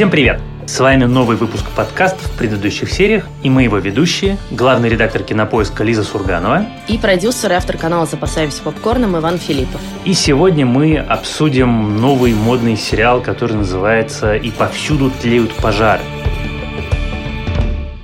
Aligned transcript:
Всем 0.00 0.10
привет! 0.10 0.40
С 0.66 0.80
вами 0.80 1.04
новый 1.04 1.36
выпуск 1.36 1.66
подкаста 1.76 2.26
в 2.26 2.32
предыдущих 2.38 2.90
сериях, 2.90 3.26
и 3.42 3.50
мы 3.50 3.64
его 3.64 3.76
ведущие, 3.76 4.38
главный 4.50 4.88
редактор 4.88 5.22
кинопоиска 5.22 5.84
Лиза 5.84 6.04
Сурганова 6.04 6.64
и 6.88 6.96
продюсер 6.96 7.52
и 7.52 7.54
автор 7.54 7.76
канала 7.76 8.06
«Запасаемся 8.06 8.62
попкорном» 8.62 9.18
Иван 9.18 9.36
Филиппов. 9.36 9.78
И 10.06 10.14
сегодня 10.14 10.64
мы 10.64 10.96
обсудим 10.96 12.00
новый 12.00 12.32
модный 12.32 12.78
сериал, 12.78 13.20
который 13.20 13.58
называется 13.58 14.36
«И 14.36 14.50
повсюду 14.50 15.12
тлеют 15.20 15.52
пожары». 15.56 16.00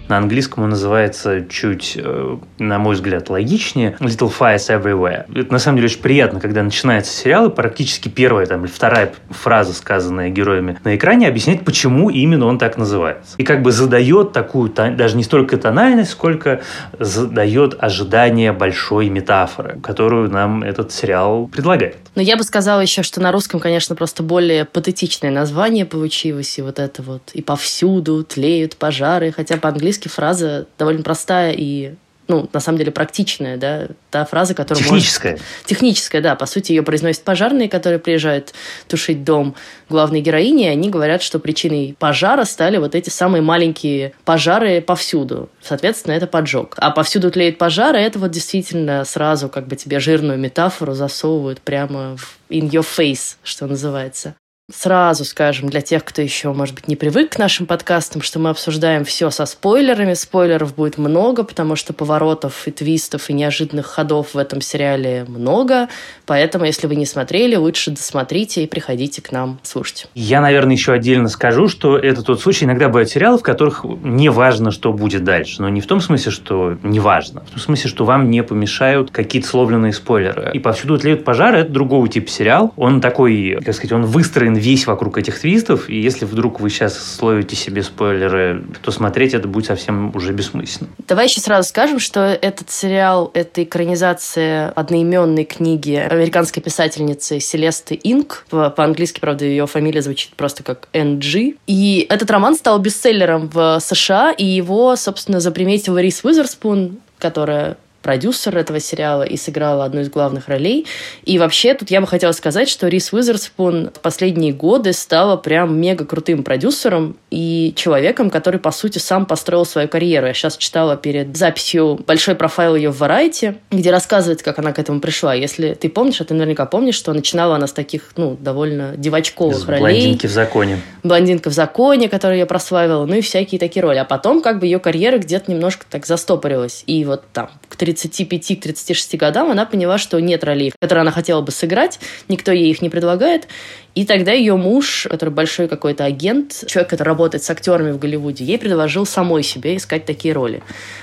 На 0.08 0.18
английском 0.18 0.64
он 0.64 0.70
называется 0.70 1.44
чуть, 1.48 1.94
э, 1.96 2.36
на 2.58 2.78
мой 2.78 2.94
взгляд, 2.94 3.28
логичнее 3.28 3.96
Little 3.98 4.32
Fires 4.36 4.68
Everywhere. 4.68 5.26
Это 5.38 5.52
на 5.52 5.58
самом 5.58 5.78
деле 5.78 5.86
очень 5.86 6.00
приятно, 6.00 6.38
когда 6.38 6.62
начинается 6.62 7.12
сериал, 7.12 7.48
и 7.48 7.54
практически 7.54 8.08
первая 8.08 8.46
там, 8.46 8.64
или 8.64 8.70
вторая 8.70 9.12
фраза, 9.30 9.72
сказанная 9.72 10.30
героями 10.30 10.78
на 10.84 10.94
экране, 10.94 11.26
объясняет, 11.26 11.64
почему 11.64 12.08
именно 12.08 12.46
он 12.46 12.58
так 12.58 12.76
называется. 12.76 13.34
И 13.38 13.42
как 13.42 13.62
бы 13.62 13.72
задает 13.72 14.32
такую, 14.32 14.70
даже 14.70 15.16
не 15.16 15.24
столько 15.24 15.56
тональность, 15.56 16.10
сколько 16.10 16.60
задает 16.98 17.76
ожидание 17.78 18.52
большой 18.52 19.08
метафоры, 19.08 19.80
которую 19.80 20.30
нам 20.30 20.62
этот 20.62 20.92
сериал 20.92 21.48
предлагает. 21.48 21.96
Но 22.14 22.22
я 22.22 22.36
бы 22.36 22.44
сказала 22.44 22.80
еще, 22.80 23.02
что 23.02 23.20
на 23.20 23.32
русском, 23.32 23.58
конечно, 23.58 23.96
просто 23.96 24.22
более 24.22 24.64
патетичное 24.64 25.30
название 25.30 25.84
получилось, 25.84 26.58
и 26.58 26.62
вот 26.62 26.78
это 26.78 27.02
вот 27.02 27.22
«и 27.32 27.42
повсюду 27.42 28.22
тлеют 28.22 28.76
пожары», 28.76 29.32
хотя 29.32 29.56
по-английски 29.56 29.95
по-английски 29.96 30.08
фраза 30.08 30.66
довольно 30.78 31.02
простая 31.02 31.52
и 31.56 31.94
ну, 32.28 32.50
на 32.52 32.58
самом 32.58 32.78
деле 32.78 32.90
практичная, 32.90 33.56
да, 33.56 33.86
та 34.10 34.24
фраза, 34.24 34.52
которая 34.52 34.82
Техническая. 34.82 35.32
Может... 35.34 35.46
Техническая, 35.64 36.20
да. 36.20 36.34
По 36.34 36.46
сути, 36.46 36.72
ее 36.72 36.82
произносят 36.82 37.22
пожарные, 37.22 37.68
которые 37.68 38.00
приезжают 38.00 38.52
тушить 38.88 39.22
дом 39.22 39.54
главной 39.88 40.22
героини, 40.22 40.64
и 40.64 40.68
они 40.68 40.90
говорят, 40.90 41.22
что 41.22 41.38
причиной 41.38 41.94
пожара 41.96 42.44
стали 42.44 42.78
вот 42.78 42.96
эти 42.96 43.10
самые 43.10 43.42
маленькие 43.42 44.12
пожары 44.24 44.80
повсюду. 44.80 45.50
Соответственно, 45.62 46.14
это 46.14 46.26
поджог. 46.26 46.74
А 46.78 46.90
повсюду 46.90 47.30
тлеют 47.30 47.58
пожары, 47.58 48.00
это 48.00 48.18
вот 48.18 48.32
действительно 48.32 49.04
сразу 49.04 49.48
как 49.48 49.68
бы 49.68 49.76
тебе 49.76 50.00
жирную 50.00 50.36
метафору 50.36 50.94
засовывают 50.94 51.60
прямо 51.60 52.16
в 52.16 52.38
in 52.50 52.68
your 52.68 52.84
face, 52.84 53.36
что 53.44 53.68
называется. 53.68 54.34
Сразу 54.72 55.24
скажем, 55.24 55.68
для 55.68 55.80
тех, 55.80 56.04
кто 56.04 56.20
еще, 56.20 56.52
может 56.52 56.74
быть, 56.74 56.88
не 56.88 56.96
привык 56.96 57.30
к 57.30 57.38
нашим 57.38 57.66
подкастам, 57.66 58.20
что 58.20 58.40
мы 58.40 58.50
обсуждаем 58.50 59.04
все 59.04 59.30
со 59.30 59.46
спойлерами. 59.46 60.14
Спойлеров 60.14 60.74
будет 60.74 60.98
много, 60.98 61.44
потому 61.44 61.76
что 61.76 61.92
поворотов 61.92 62.66
и 62.66 62.72
твистов 62.72 63.30
и 63.30 63.32
неожиданных 63.32 63.86
ходов 63.86 64.34
в 64.34 64.38
этом 64.38 64.60
сериале 64.60 65.24
много. 65.28 65.88
Поэтому, 66.26 66.64
если 66.64 66.88
вы 66.88 66.96
не 66.96 67.06
смотрели, 67.06 67.54
лучше 67.54 67.92
досмотрите 67.92 68.64
и 68.64 68.66
приходите 68.66 69.22
к 69.22 69.30
нам 69.30 69.60
слушать. 69.62 70.08
Я, 70.16 70.40
наверное, 70.40 70.74
еще 70.74 70.92
отдельно 70.94 71.28
скажу, 71.28 71.68
что 71.68 71.96
это 71.96 72.24
тот 72.24 72.40
случай. 72.40 72.64
Иногда 72.64 72.88
бывают 72.88 73.08
сериалы, 73.08 73.38
в 73.38 73.42
которых 73.42 73.84
не 73.84 74.30
важно, 74.30 74.72
что 74.72 74.92
будет 74.92 75.22
дальше. 75.22 75.62
Но 75.62 75.68
не 75.68 75.80
в 75.80 75.86
том 75.86 76.00
смысле, 76.00 76.32
что 76.32 76.76
не 76.82 76.98
важно. 76.98 77.44
В 77.44 77.50
том 77.50 77.60
смысле, 77.60 77.88
что 77.88 78.04
вам 78.04 78.30
не 78.30 78.42
помешают 78.42 79.12
какие-то 79.12 79.46
словленные 79.46 79.92
спойлеры. 79.92 80.50
И 80.54 80.58
повсюду 80.58 80.98
тлеют 80.98 81.22
пожары. 81.24 81.58
Это 81.58 81.70
другого 81.70 82.08
типа 82.08 82.28
сериал. 82.28 82.72
Он 82.74 83.00
такой, 83.00 83.60
как 83.64 83.72
сказать, 83.72 83.92
он 83.92 84.04
выстроен 84.04 84.55
весь 84.56 84.86
вокруг 84.86 85.18
этих 85.18 85.38
твистов, 85.40 85.88
и 85.88 86.00
если 86.00 86.24
вдруг 86.24 86.60
вы 86.60 86.70
сейчас 86.70 86.98
словите 86.98 87.56
себе 87.56 87.82
спойлеры, 87.82 88.64
то 88.82 88.90
смотреть 88.90 89.34
это 89.34 89.48
будет 89.48 89.66
совсем 89.66 90.14
уже 90.14 90.32
бессмысленно. 90.32 90.90
Давай 91.06 91.26
еще 91.26 91.40
сразу 91.40 91.68
скажем, 91.68 91.98
что 91.98 92.20
этот 92.20 92.70
сериал– 92.70 93.30
это 93.34 93.62
экранизация 93.62 94.70
одноименной 94.70 95.44
книги 95.44 95.94
американской 95.94 96.62
писательницы 96.62 97.40
Селесты 97.40 97.98
Инк. 98.02 98.46
По-английски, 98.50 99.20
правда, 99.20 99.44
ее 99.44 99.66
фамилия 99.66 100.02
звучит 100.02 100.30
просто 100.34 100.62
как 100.62 100.88
NG. 100.92 101.56
И 101.66 102.06
этот 102.08 102.30
роман 102.30 102.54
стал 102.54 102.78
бестселлером 102.78 103.48
в 103.48 103.78
США, 103.80 104.32
и 104.32 104.44
его, 104.44 104.96
собственно, 104.96 105.40
заприметил 105.40 105.98
Рис 105.98 106.24
Уизерспун, 106.24 106.98
которая 107.18 107.76
продюсер 108.06 108.56
этого 108.56 108.78
сериала 108.78 109.24
и 109.24 109.36
сыграла 109.36 109.84
одну 109.84 110.02
из 110.02 110.10
главных 110.10 110.46
ролей. 110.46 110.86
И 111.24 111.40
вообще 111.40 111.74
тут 111.74 111.90
я 111.90 112.00
бы 112.00 112.06
хотела 112.06 112.30
сказать, 112.30 112.68
что 112.68 112.86
Рис 112.86 113.12
Уизерспун 113.12 113.90
в 113.92 113.98
последние 113.98 114.52
годы 114.52 114.92
стала 114.92 115.36
прям 115.36 115.76
мега 115.76 116.04
крутым 116.04 116.44
продюсером 116.44 117.16
и 117.32 117.74
человеком, 117.74 118.30
который, 118.30 118.60
по 118.60 118.70
сути, 118.70 118.98
сам 118.98 119.26
построил 119.26 119.66
свою 119.66 119.88
карьеру. 119.88 120.28
Я 120.28 120.34
сейчас 120.34 120.56
читала 120.56 120.96
перед 120.96 121.36
записью 121.36 121.98
большой 122.06 122.36
профайл 122.36 122.76
ее 122.76 122.92
в 122.92 123.02
Variety, 123.02 123.56
где 123.72 123.90
рассказывает, 123.90 124.40
как 124.40 124.60
она 124.60 124.72
к 124.72 124.78
этому 124.78 125.00
пришла. 125.00 125.34
Если 125.34 125.74
ты 125.74 125.88
помнишь, 125.88 126.20
а 126.20 126.24
ты 126.24 126.34
наверняка 126.34 126.64
помнишь, 126.64 126.94
что 126.94 127.12
начинала 127.12 127.56
она 127.56 127.66
с 127.66 127.72
таких, 127.72 128.12
ну, 128.16 128.36
довольно 128.40 128.96
девочковых 128.96 129.66
ролей. 129.66 129.80
Блондинки 129.80 130.28
в 130.28 130.30
законе. 130.30 130.80
Блондинка 131.02 131.50
в 131.50 131.54
законе, 131.54 132.08
которую 132.08 132.38
я 132.38 132.46
прославила, 132.46 133.04
ну 133.04 133.16
и 133.16 133.20
всякие 133.20 133.58
такие 133.58 133.82
роли. 133.82 133.98
А 133.98 134.04
потом 134.04 134.42
как 134.42 134.60
бы 134.60 134.66
ее 134.66 134.78
карьера 134.78 135.18
где-то 135.18 135.50
немножко 135.50 135.86
так 135.90 136.06
застопорилась. 136.06 136.84
И 136.86 137.04
вот 137.04 137.24
там 137.32 137.50
к 137.76 137.78
30 137.78 138.16
35-36 138.16 139.16
годам 139.16 139.50
она 139.50 139.66
поняла, 139.66 139.98
что 139.98 140.18
нет 140.20 140.44
ролей, 140.44 140.72
которые 140.80 141.02
она 141.02 141.10
хотела 141.10 141.40
бы 141.40 141.52
сыграть, 141.52 141.98
никто 142.28 142.52
ей 142.52 142.70
их 142.70 142.82
не 142.82 142.88
предлагает. 142.88 143.48
И 143.94 144.04
тогда 144.04 144.32
ее 144.32 144.56
муж, 144.56 145.06
который 145.08 145.30
большой 145.30 145.68
какой-то 145.68 146.04
агент, 146.04 146.64
человек, 146.66 146.90
который 146.90 147.08
работает 147.08 147.42
с 147.42 147.50
актерами 147.50 147.92
в 147.92 147.98
Голливуде, 147.98 148.44
ей 148.44 148.58
предложил 148.58 149.06
самой 149.06 149.42
себе 149.42 149.76
искать 149.76 150.04
такие 150.04 150.34
роли. 150.34 150.62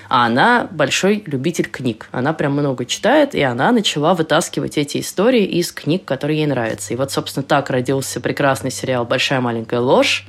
А 0.09 0.27
она 0.27 0.67
большой 0.69 1.23
любитель 1.25 1.65
книг. 1.65 2.07
Она 2.11 2.33
прям 2.33 2.53
много 2.53 2.85
читает, 2.85 3.33
и 3.33 3.41
она 3.41 3.71
начала 3.71 4.13
вытаскивать 4.13 4.77
эти 4.77 4.99
истории 4.99 5.43
из 5.43 5.71
книг, 5.71 6.05
которые 6.05 6.39
ей 6.41 6.45
нравятся. 6.45 6.93
И 6.93 6.97
вот, 6.97 7.11
собственно, 7.11 7.43
так 7.43 7.71
родился 7.71 8.21
прекрасный 8.21 8.69
сериал 8.69 9.05
«Большая 9.05 9.41
маленькая 9.41 9.79
ложь», 9.79 10.27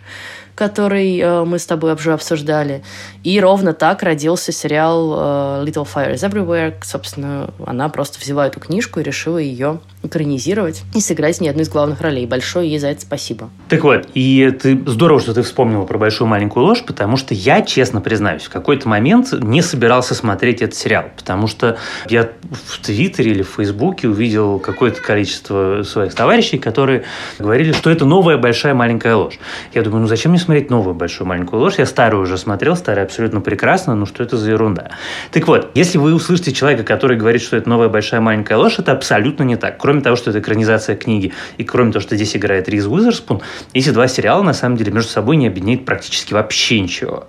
который 0.55 1.19
э, 1.19 1.45
мы 1.45 1.59
с 1.59 1.67
тобой 1.67 1.95
уже 1.95 2.13
обсуждали. 2.13 2.83
И 3.23 3.41
ровно 3.41 3.73
так 3.73 4.03
родился 4.03 4.53
сериал 4.53 5.13
э, 5.13 5.65
Little 5.67 5.87
Fires 5.93 6.21
Everywhere. 6.21 6.75
Собственно, 6.83 7.51
она 7.67 7.89
просто 7.89 8.19
взяла 8.21 8.47
эту 8.47 8.61
книжку 8.61 9.01
и 9.01 9.03
решила 9.03 9.39
ее 9.39 9.81
экранизировать 10.03 10.83
и 10.95 11.01
сыграть 11.01 11.41
не 11.41 11.49
одну 11.49 11.63
из 11.63 11.69
главных 11.69 12.01
ролей. 12.01 12.27
Большое 12.27 12.69
ей 12.69 12.79
за 12.79 12.89
это 12.89 13.01
спасибо. 13.01 13.49
Так 13.69 13.83
вот, 13.83 14.07
и 14.15 14.51
ты 14.61 14.79
здорово, 14.87 15.21
что 15.21 15.35
ты 15.35 15.43
вспомнила 15.43 15.85
про 15.85 15.99
большую 15.99 16.29
маленькую 16.29 16.67
ложь, 16.67 16.85
потому 16.87 17.17
что 17.17 17.35
я, 17.35 17.63
честно 17.63 18.01
признаюсь, 18.01 18.43
в 18.43 18.51
какой-то 18.51 18.89
момент 18.89 19.33
не 19.33 19.63
собирался 19.63 20.15
смотреть 20.15 20.63
этот 20.63 20.77
сериал, 20.77 21.07
потому 21.17 21.47
что 21.47 21.79
я 22.09 22.31
в 22.51 22.79
Твиттере 22.85 23.33
или 23.33 23.43
в 23.43 23.49
Фейсбуке 23.57 24.09
увидел 24.09 24.59
какое-то 24.59 25.01
количество 25.01 25.83
своих 25.83 26.15
товарищей, 26.15 26.59
которые 26.59 27.05
говорили, 27.39 27.73
что 27.73 27.91
это 27.91 28.05
новая 28.05 28.37
большая 28.37 28.75
маленькая 28.75 29.17
ложь. 29.17 29.39
Я 29.73 29.83
думаю, 29.83 30.03
ну 30.03 30.07
зачем 30.07 30.33
мне 30.33 30.41
смотреть 30.45 30.71
новую 30.71 30.95
большую 30.95 31.27
маленькую 31.27 31.61
ложь? 31.61 31.75
Я 31.79 31.87
старую 31.87 32.23
уже 32.23 32.39
смотрел, 32.39 32.77
старая 32.77 33.05
абсолютно 33.05 33.41
прекрасна, 33.41 33.95
ну 33.95 34.07
что 34.07 34.23
это 34.23 34.37
за 34.37 34.51
ерунда? 34.51 34.91
Так 35.31 35.47
вот, 35.49 35.71
если 35.75 35.99
вы 35.99 36.15
услышите 36.15 36.53
человека, 36.53 36.85
который 36.85 37.17
говорит, 37.17 37.43
что 37.43 37.57
это 37.57 37.69
новая 37.69 37.89
большая 37.89 38.21
маленькая 38.21 38.57
ложь, 38.57 38.79
это 38.79 38.93
абсолютно 38.93 39.43
не 39.43 39.57
так. 39.57 39.79
Кроме 39.79 40.01
того, 40.01 40.17
что 40.17 40.31
это 40.31 40.41
экранизация 40.41 40.97
книги, 40.97 41.33
и 41.59 41.65
кроме 41.65 41.93
того, 41.93 42.03
что 42.03 42.17
здесь 42.17 42.37
играет 42.37 42.69
Риз 42.69 42.87
Уизерспун, 42.87 43.41
эти 43.73 43.91
два 43.91 44.07
сериала 44.07 44.43
на 44.43 44.55
самом 44.55 44.77
деле 44.77 44.93
между 44.93 45.11
собой 45.11 45.37
не 45.37 45.47
объединяют 45.47 45.85
практически 45.85 46.35
вообще 46.35 46.81
ничего. 46.81 47.27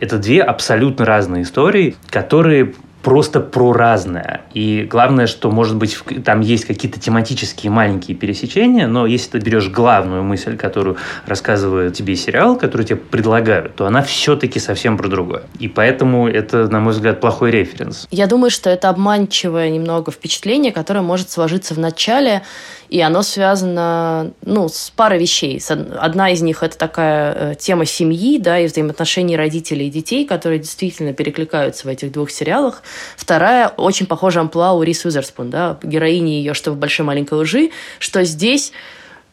Это 0.00 0.18
две 0.18 0.42
абсолютно 0.42 1.04
разные 1.04 1.42
истории, 1.42 1.96
которые 2.10 2.74
просто 3.06 3.38
про 3.38 3.72
разное. 3.72 4.40
И 4.52 4.82
главное, 4.82 5.28
что, 5.28 5.48
может 5.52 5.76
быть, 5.76 5.96
там 6.24 6.40
есть 6.40 6.64
какие-то 6.64 6.98
тематические 6.98 7.70
маленькие 7.70 8.16
пересечения, 8.16 8.88
но 8.88 9.06
если 9.06 9.38
ты 9.38 9.38
берешь 9.38 9.68
главную 9.68 10.24
мысль, 10.24 10.56
которую 10.56 10.96
рассказывает 11.24 11.94
тебе 11.94 12.16
сериал, 12.16 12.58
который 12.58 12.82
тебе 12.82 12.96
предлагают, 12.96 13.76
то 13.76 13.86
она 13.86 14.02
все-таки 14.02 14.58
совсем 14.58 14.98
про 14.98 15.06
другое. 15.06 15.44
И 15.60 15.68
поэтому 15.68 16.26
это, 16.26 16.66
на 16.66 16.80
мой 16.80 16.94
взгляд, 16.94 17.20
плохой 17.20 17.52
референс. 17.52 18.08
Я 18.10 18.26
думаю, 18.26 18.50
что 18.50 18.70
это 18.70 18.88
обманчивое 18.88 19.70
немного 19.70 20.10
впечатление, 20.10 20.72
которое 20.72 21.02
может 21.02 21.30
сложиться 21.30 21.74
в 21.74 21.78
начале, 21.78 22.42
и 22.88 23.00
оно 23.00 23.22
связано 23.22 24.32
ну, 24.42 24.68
с 24.68 24.90
парой 24.94 25.18
вещей. 25.18 25.60
Одна 25.98 26.30
из 26.30 26.42
них– 26.42 26.62
это 26.62 26.76
такая 26.76 27.34
э, 27.34 27.54
тема 27.56 27.84
семьи 27.84 28.38
да, 28.38 28.58
и 28.58 28.66
взаимоотношений 28.66 29.36
родителей 29.36 29.88
и 29.88 29.90
детей, 29.90 30.26
которые 30.26 30.58
действительно 30.58 31.12
перекликаются 31.12 31.86
в 31.86 31.90
этих 31.90 32.12
двух 32.12 32.30
сериалах. 32.30 32.82
Вторая– 33.16 33.68
очень 33.76 34.06
похожа 34.06 34.40
амплуа 34.40 34.72
у 34.72 34.82
Рис 34.82 35.04
Уизерспун, 35.04 35.50
да, 35.50 35.78
героини 35.82 36.30
ее 36.30 36.54
что 36.54 36.72
в 36.72 36.76
«Большой 36.76 37.06
маленькой 37.06 37.38
лжи», 37.40 37.70
что 37.98 38.24
здесь 38.24 38.72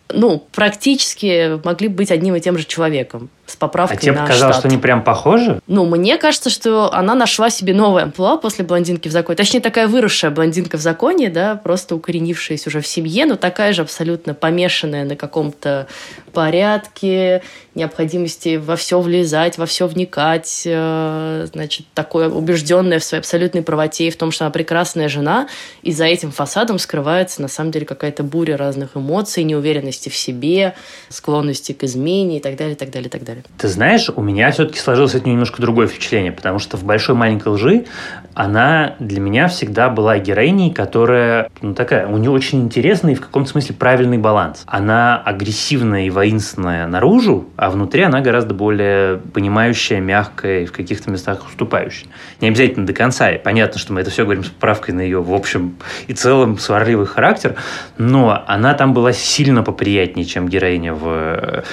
ну, 0.09 0.45
практически 0.51 1.59
могли 1.65 1.87
быть 1.87 2.11
одним 2.11 2.35
и 2.35 2.39
тем 2.39 2.57
же 2.57 2.65
человеком 2.65 3.29
с 3.45 3.55
поправкой 3.55 3.97
а 3.97 3.99
тебе 3.99 4.11
на 4.13 4.21
показалось, 4.21 4.55
штат. 4.55 4.61
что 4.61 4.67
они 4.67 4.77
прям 4.77 5.03
похожи? 5.03 5.59
Ну, 5.67 5.85
мне 5.85 6.17
кажется, 6.17 6.49
что 6.49 6.93
она 6.93 7.15
нашла 7.15 7.49
себе 7.49 7.73
новое 7.73 8.03
амплуа 8.03 8.37
после 8.37 8.63
«Блондинки 8.63 9.07
в 9.07 9.11
законе». 9.11 9.35
Точнее, 9.35 9.59
такая 9.59 9.87
выросшая 9.87 10.31
блондинка 10.31 10.77
в 10.77 10.81
законе, 10.81 11.29
да, 11.29 11.55
просто 11.55 11.95
укоренившаяся 11.95 12.69
уже 12.69 12.79
в 12.79 12.87
семье, 12.87 13.25
но 13.25 13.35
такая 13.35 13.73
же 13.73 13.81
абсолютно 13.81 14.33
помешанная 14.33 15.03
на 15.05 15.15
каком-то 15.15 15.87
порядке, 16.31 17.43
необходимости 17.75 18.57
во 18.57 18.75
все 18.75 18.99
влезать, 19.01 19.57
во 19.57 19.65
все 19.65 19.87
вникать, 19.87 20.63
э, 20.65 21.47
значит, 21.51 21.87
такое 21.93 22.29
убежденное 22.29 22.99
в 22.99 23.03
своей 23.03 23.19
абсолютной 23.19 23.63
правоте 23.63 24.07
и 24.07 24.11
в 24.11 24.15
том, 24.15 24.31
что 24.31 24.45
она 24.45 24.51
прекрасная 24.51 25.09
жена, 25.09 25.47
и 25.81 25.91
за 25.91 26.05
этим 26.05 26.31
фасадом 26.31 26.77
скрывается 26.77 27.41
на 27.41 27.47
самом 27.47 27.71
деле 27.71 27.85
какая-то 27.85 28.23
буря 28.23 28.57
разных 28.57 28.95
эмоций, 28.95 29.43
неуверенности 29.43 30.09
в 30.09 30.15
себе, 30.15 30.75
склонности 31.09 31.71
к 31.71 31.83
измене 31.83 32.37
и 32.37 32.39
так 32.39 32.55
далее, 32.55 32.75
и 32.75 32.77
так 32.77 32.91
далее, 32.91 33.07
и 33.07 33.11
так 33.11 33.23
далее. 33.23 33.43
Ты 33.57 33.67
знаешь, 33.67 34.09
у 34.15 34.21
меня 34.21 34.51
все-таки 34.51 34.79
сложилось 34.79 35.13
нее 35.25 35.33
немножко 35.33 35.61
другое 35.61 35.87
впечатление, 35.87 36.31
потому 36.31 36.59
что 36.59 36.77
в 36.77 36.83
«Большой 36.83 37.15
маленькой 37.15 37.49
лжи» 37.49 37.85
она 38.35 38.95
для 38.99 39.19
меня 39.19 39.47
всегда 39.47 39.89
была 39.89 40.17
героиней, 40.19 40.71
которая, 40.71 41.49
ну, 41.61 41.73
такая, 41.73 42.07
у 42.07 42.17
нее 42.17 42.31
очень 42.31 42.61
интересный 42.61 43.13
и 43.13 43.15
в 43.15 43.21
каком-то 43.21 43.49
смысле 43.49 43.75
правильный 43.75 44.17
баланс. 44.17 44.63
Она 44.65 45.17
агрессивная 45.17 46.05
и 46.05 46.09
воинственная 46.09 46.87
наружу, 46.87 47.49
а 47.55 47.69
внутри 47.69 48.03
она 48.03 48.21
гораздо 48.21 48.53
более 48.53 49.17
понимающая, 49.17 49.99
мягкая 49.99 50.61
и 50.61 50.65
в 50.65 50.71
каких-то 50.71 51.11
местах 51.11 51.45
уступающая. 51.47 52.07
Не 52.41 52.49
обязательно 52.49 52.85
до 52.85 52.93
конца. 52.93 53.31
И 53.31 53.37
понятно, 53.37 53.79
что 53.79 53.93
мы 53.93 54.01
это 54.01 54.09
все 54.09 54.23
говорим 54.23 54.43
с 54.43 54.49
поправкой 54.49 54.95
на 54.95 55.01
ее, 55.01 55.21
в 55.21 55.33
общем 55.33 55.77
и 56.07 56.13
целом, 56.13 56.57
сварливый 56.57 57.05
характер, 57.05 57.55
но 57.97 58.43
она 58.47 58.73
там 58.73 58.93
была 58.93 59.13
сильно 59.13 59.63
поприятнее, 59.63 60.25
чем 60.25 60.47
героиня 60.47 60.93
в 60.93 61.03
э, 61.07 61.63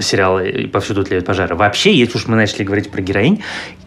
сериале 0.00 0.68
«Повсюду 0.68 1.04
тлеют 1.04 1.26
пожары». 1.26 1.54
Вообще, 1.54 1.94
если 1.94 2.18
уж 2.18 2.26
мы 2.26 2.36
начали 2.36 2.62
говорить 2.64 2.90
про 2.90 3.00
героинь, 3.00 3.42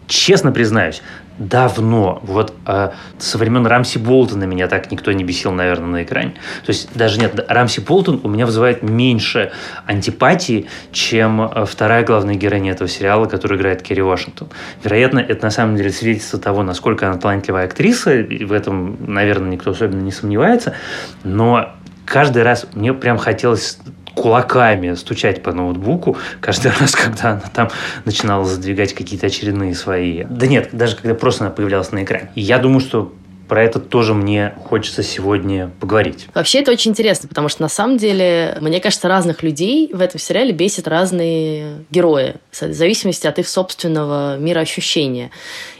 честно 0.08 0.50
признаюсь, 0.50 1.02
давно, 1.38 2.20
вот 2.24 2.52
э, 2.66 2.90
со 3.18 3.38
времен 3.38 3.66
Рамси 3.66 3.98
Болтона 3.98 4.44
меня 4.44 4.66
так 4.66 4.90
никто 4.90 5.12
не 5.12 5.22
бесил, 5.22 5.52
наверное, 5.52 5.88
на 5.88 6.02
экране. 6.02 6.34
То 6.64 6.70
есть 6.70 6.88
даже 6.94 7.20
нет, 7.20 7.44
Рамси 7.48 7.80
Болтон 7.80 8.20
у 8.24 8.28
меня 8.28 8.44
вызывает 8.44 8.82
меньше 8.82 9.52
антипатии, 9.86 10.66
чем 10.90 11.40
э, 11.42 11.64
вторая 11.64 12.04
главная 12.04 12.34
героиня 12.34 12.72
этого 12.72 12.88
сериала, 12.88 13.26
которую 13.26 13.58
играет 13.60 13.82
Керри 13.82 14.02
Вашингтон. 14.02 14.48
Вероятно, 14.82 15.20
это 15.20 15.44
на 15.44 15.50
самом 15.50 15.76
деле 15.76 15.90
свидетельство 15.90 16.40
того, 16.40 16.62
насколько 16.64 17.08
она 17.08 17.18
талантливая 17.18 17.66
актриса, 17.66 18.18
и 18.18 18.44
в 18.44 18.52
этом, 18.52 18.96
наверное, 19.06 19.50
никто 19.50 19.70
особенно 19.70 20.00
не 20.00 20.12
сомневается, 20.12 20.74
но 21.22 21.72
каждый 22.04 22.42
раз 22.42 22.66
мне 22.74 22.94
прям 22.94 23.18
хотелось 23.18 23.78
кулаками 24.20 24.94
стучать 24.94 25.42
по 25.42 25.52
ноутбуку 25.52 26.16
каждый 26.40 26.72
раз, 26.78 26.94
когда 26.94 27.30
она 27.32 27.44
там 27.54 27.70
начинала 28.04 28.44
задвигать 28.44 28.94
какие-то 28.94 29.26
очередные 29.26 29.74
свои... 29.74 30.24
Да 30.24 30.46
нет, 30.46 30.70
даже 30.72 30.96
когда 30.96 31.14
просто 31.14 31.44
она 31.44 31.54
появлялась 31.54 31.92
на 31.92 32.04
экране. 32.04 32.30
И 32.34 32.40
я 32.40 32.58
думаю, 32.58 32.80
что 32.80 33.12
про 33.48 33.62
это 33.62 33.80
тоже 33.80 34.14
мне 34.14 34.52
хочется 34.64 35.02
сегодня 35.02 35.70
поговорить. 35.80 36.28
Вообще 36.34 36.60
это 36.60 36.70
очень 36.70 36.90
интересно, 36.90 37.28
потому 37.28 37.48
что 37.48 37.62
на 37.62 37.68
самом 37.68 37.96
деле, 37.96 38.58
мне 38.60 38.78
кажется, 38.78 39.08
разных 39.08 39.42
людей 39.42 39.90
в 39.92 40.00
этом 40.00 40.20
сериале 40.20 40.52
бесит 40.52 40.86
разные 40.86 41.84
герои, 41.90 42.34
в 42.52 42.72
зависимости 42.72 43.26
от 43.26 43.38
их 43.38 43.48
собственного 43.48 44.36
мироощущения. 44.36 45.30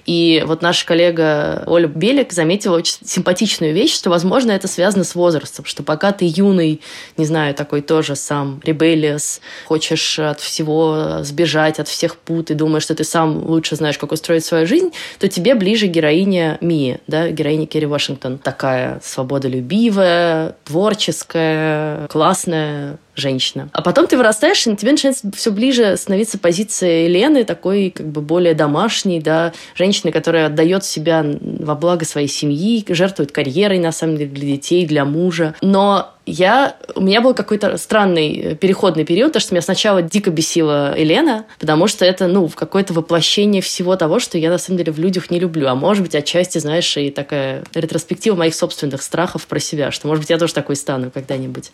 И 0.08 0.42
вот 0.46 0.62
наша 0.62 0.86
коллега 0.86 1.64
Оля 1.66 1.86
Белик 1.86 2.32
заметила 2.32 2.76
очень 2.76 2.96
симпатичную 3.04 3.74
вещь, 3.74 3.94
что, 3.94 4.08
возможно, 4.08 4.52
это 4.52 4.66
связано 4.66 5.04
с 5.04 5.14
возрастом, 5.14 5.66
что 5.66 5.82
пока 5.82 6.12
ты 6.12 6.24
юный, 6.26 6.80
не 7.18 7.26
знаю, 7.26 7.54
такой 7.54 7.82
тоже 7.82 8.16
сам 8.16 8.62
rebellious, 8.64 9.40
хочешь 9.66 10.18
от 10.18 10.40
всего 10.40 11.18
сбежать, 11.20 11.78
от 11.78 11.88
всех 11.88 12.16
пут, 12.16 12.50
и 12.50 12.54
думаешь, 12.54 12.84
что 12.84 12.94
ты 12.94 13.04
сам 13.04 13.46
лучше 13.46 13.76
знаешь, 13.76 13.98
как 13.98 14.10
устроить 14.10 14.46
свою 14.46 14.66
жизнь, 14.66 14.92
то 15.18 15.28
тебе 15.28 15.54
ближе 15.54 15.88
героиня 15.88 16.56
Мии, 16.62 17.00
да, 17.06 17.28
героиня 17.28 17.66
Керри 17.66 17.84
Вашингтон. 17.84 18.38
Такая 18.38 19.00
свободолюбивая, 19.04 20.56
творческая, 20.64 22.06
классная, 22.06 22.96
женщина. 23.18 23.68
А 23.72 23.82
потом 23.82 24.06
ты 24.06 24.16
вырастаешь, 24.16 24.66
и 24.66 24.76
тебе 24.76 24.92
начинает 24.92 25.18
все 25.34 25.50
ближе 25.50 25.96
становиться 25.96 26.38
позиция 26.38 27.04
Елены, 27.04 27.44
такой 27.44 27.90
как 27.90 28.06
бы 28.06 28.20
более 28.20 28.54
домашней, 28.54 29.20
да, 29.20 29.52
женщины, 29.74 30.12
которая 30.12 30.46
отдает 30.46 30.84
себя 30.84 31.24
во 31.40 31.74
благо 31.74 32.04
своей 32.04 32.28
семьи, 32.28 32.84
жертвует 32.88 33.32
карьерой, 33.32 33.78
на 33.78 33.92
самом 33.92 34.16
деле, 34.16 34.30
для 34.30 34.46
детей, 34.46 34.86
для 34.86 35.04
мужа. 35.04 35.54
Но 35.62 36.14
я, 36.28 36.76
у 36.94 37.00
меня 37.00 37.20
был 37.20 37.34
какой-то 37.34 37.76
странный 37.78 38.36
э, 38.36 38.54
переходный 38.54 39.04
период, 39.04 39.30
потому 39.30 39.40
что 39.40 39.54
меня 39.54 39.62
сначала 39.62 40.02
дико 40.02 40.30
бесила 40.30 40.96
Елена, 40.96 41.46
потому 41.58 41.86
что 41.86 42.04
это, 42.04 42.26
ну, 42.26 42.48
какое-то 42.48 42.92
воплощение 42.92 43.62
всего 43.62 43.96
того, 43.96 44.20
что 44.20 44.38
я, 44.38 44.50
на 44.50 44.58
самом 44.58 44.78
деле, 44.78 44.92
в 44.92 44.98
людях 44.98 45.30
не 45.30 45.40
люблю. 45.40 45.68
А 45.68 45.74
может 45.74 46.02
быть, 46.02 46.14
отчасти, 46.14 46.58
знаешь, 46.58 46.96
и 46.96 47.10
такая 47.10 47.64
ретроспектива 47.74 48.36
моих 48.36 48.54
собственных 48.54 49.02
страхов 49.02 49.46
про 49.46 49.58
себя, 49.58 49.90
что, 49.90 50.06
может 50.06 50.22
быть, 50.22 50.30
я 50.30 50.38
тоже 50.38 50.54
такой 50.54 50.76
стану 50.76 51.10
когда-нибудь. 51.10 51.70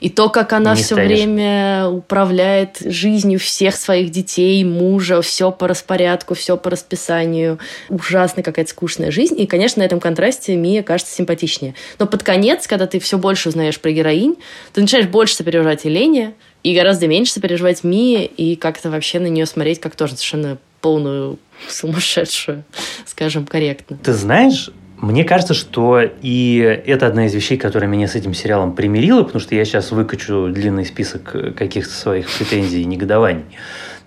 И 0.00 0.08
то, 0.08 0.28
как 0.30 0.52
она 0.52 0.74
все 0.74 0.94
время 0.94 1.88
управляет 1.88 2.78
жизнью 2.84 3.38
всех 3.38 3.76
своих 3.76 4.10
детей, 4.10 4.64
мужа, 4.64 5.22
все 5.22 5.52
по 5.52 5.68
распорядку, 5.68 6.34
все 6.34 6.56
по 6.56 6.70
расписанию. 6.70 7.58
Ужасно 7.88 8.42
какая-то 8.42 8.70
скучная 8.70 9.10
жизнь. 9.10 9.40
И, 9.40 9.46
конечно, 9.46 9.80
на 9.80 9.86
этом 9.86 10.00
контрасте 10.00 10.56
Мия 10.56 10.82
кажется 10.82 11.14
симпатичнее. 11.14 11.74
Но 11.98 12.06
под 12.06 12.22
конец, 12.22 12.66
когда 12.66 12.86
ты 12.86 12.98
все 12.98 13.18
больше 13.18 13.50
узнаешь 13.50 13.80
про 13.82 13.92
героинь, 13.92 14.36
ты 14.72 14.80
начинаешь 14.80 15.08
больше 15.08 15.34
сопереживать 15.34 15.84
Елене 15.84 16.34
и 16.62 16.74
гораздо 16.74 17.08
меньше 17.08 17.32
сопереживать 17.32 17.84
Мии 17.84 18.24
и 18.24 18.56
как-то 18.56 18.90
вообще 18.90 19.18
на 19.18 19.26
нее 19.26 19.46
смотреть 19.46 19.80
как 19.80 19.96
тоже 19.96 20.14
совершенно 20.14 20.58
полную 20.80 21.38
сумасшедшую, 21.68 22.64
скажем, 23.06 23.46
корректно. 23.46 23.98
Ты 24.02 24.12
знаешь, 24.12 24.70
мне 24.98 25.24
кажется, 25.24 25.54
что 25.54 26.00
и 26.22 26.58
это 26.86 27.08
одна 27.08 27.26
из 27.26 27.34
вещей, 27.34 27.58
которая 27.58 27.90
меня 27.90 28.06
с 28.06 28.14
этим 28.14 28.34
сериалом 28.34 28.74
примирила, 28.74 29.24
потому 29.24 29.40
что 29.40 29.54
я 29.54 29.64
сейчас 29.64 29.90
выкачу 29.90 30.48
длинный 30.48 30.86
список 30.86 31.56
каких-то 31.56 31.92
своих 31.92 32.30
претензий 32.30 32.82
и 32.82 32.84
негодований. 32.84 33.44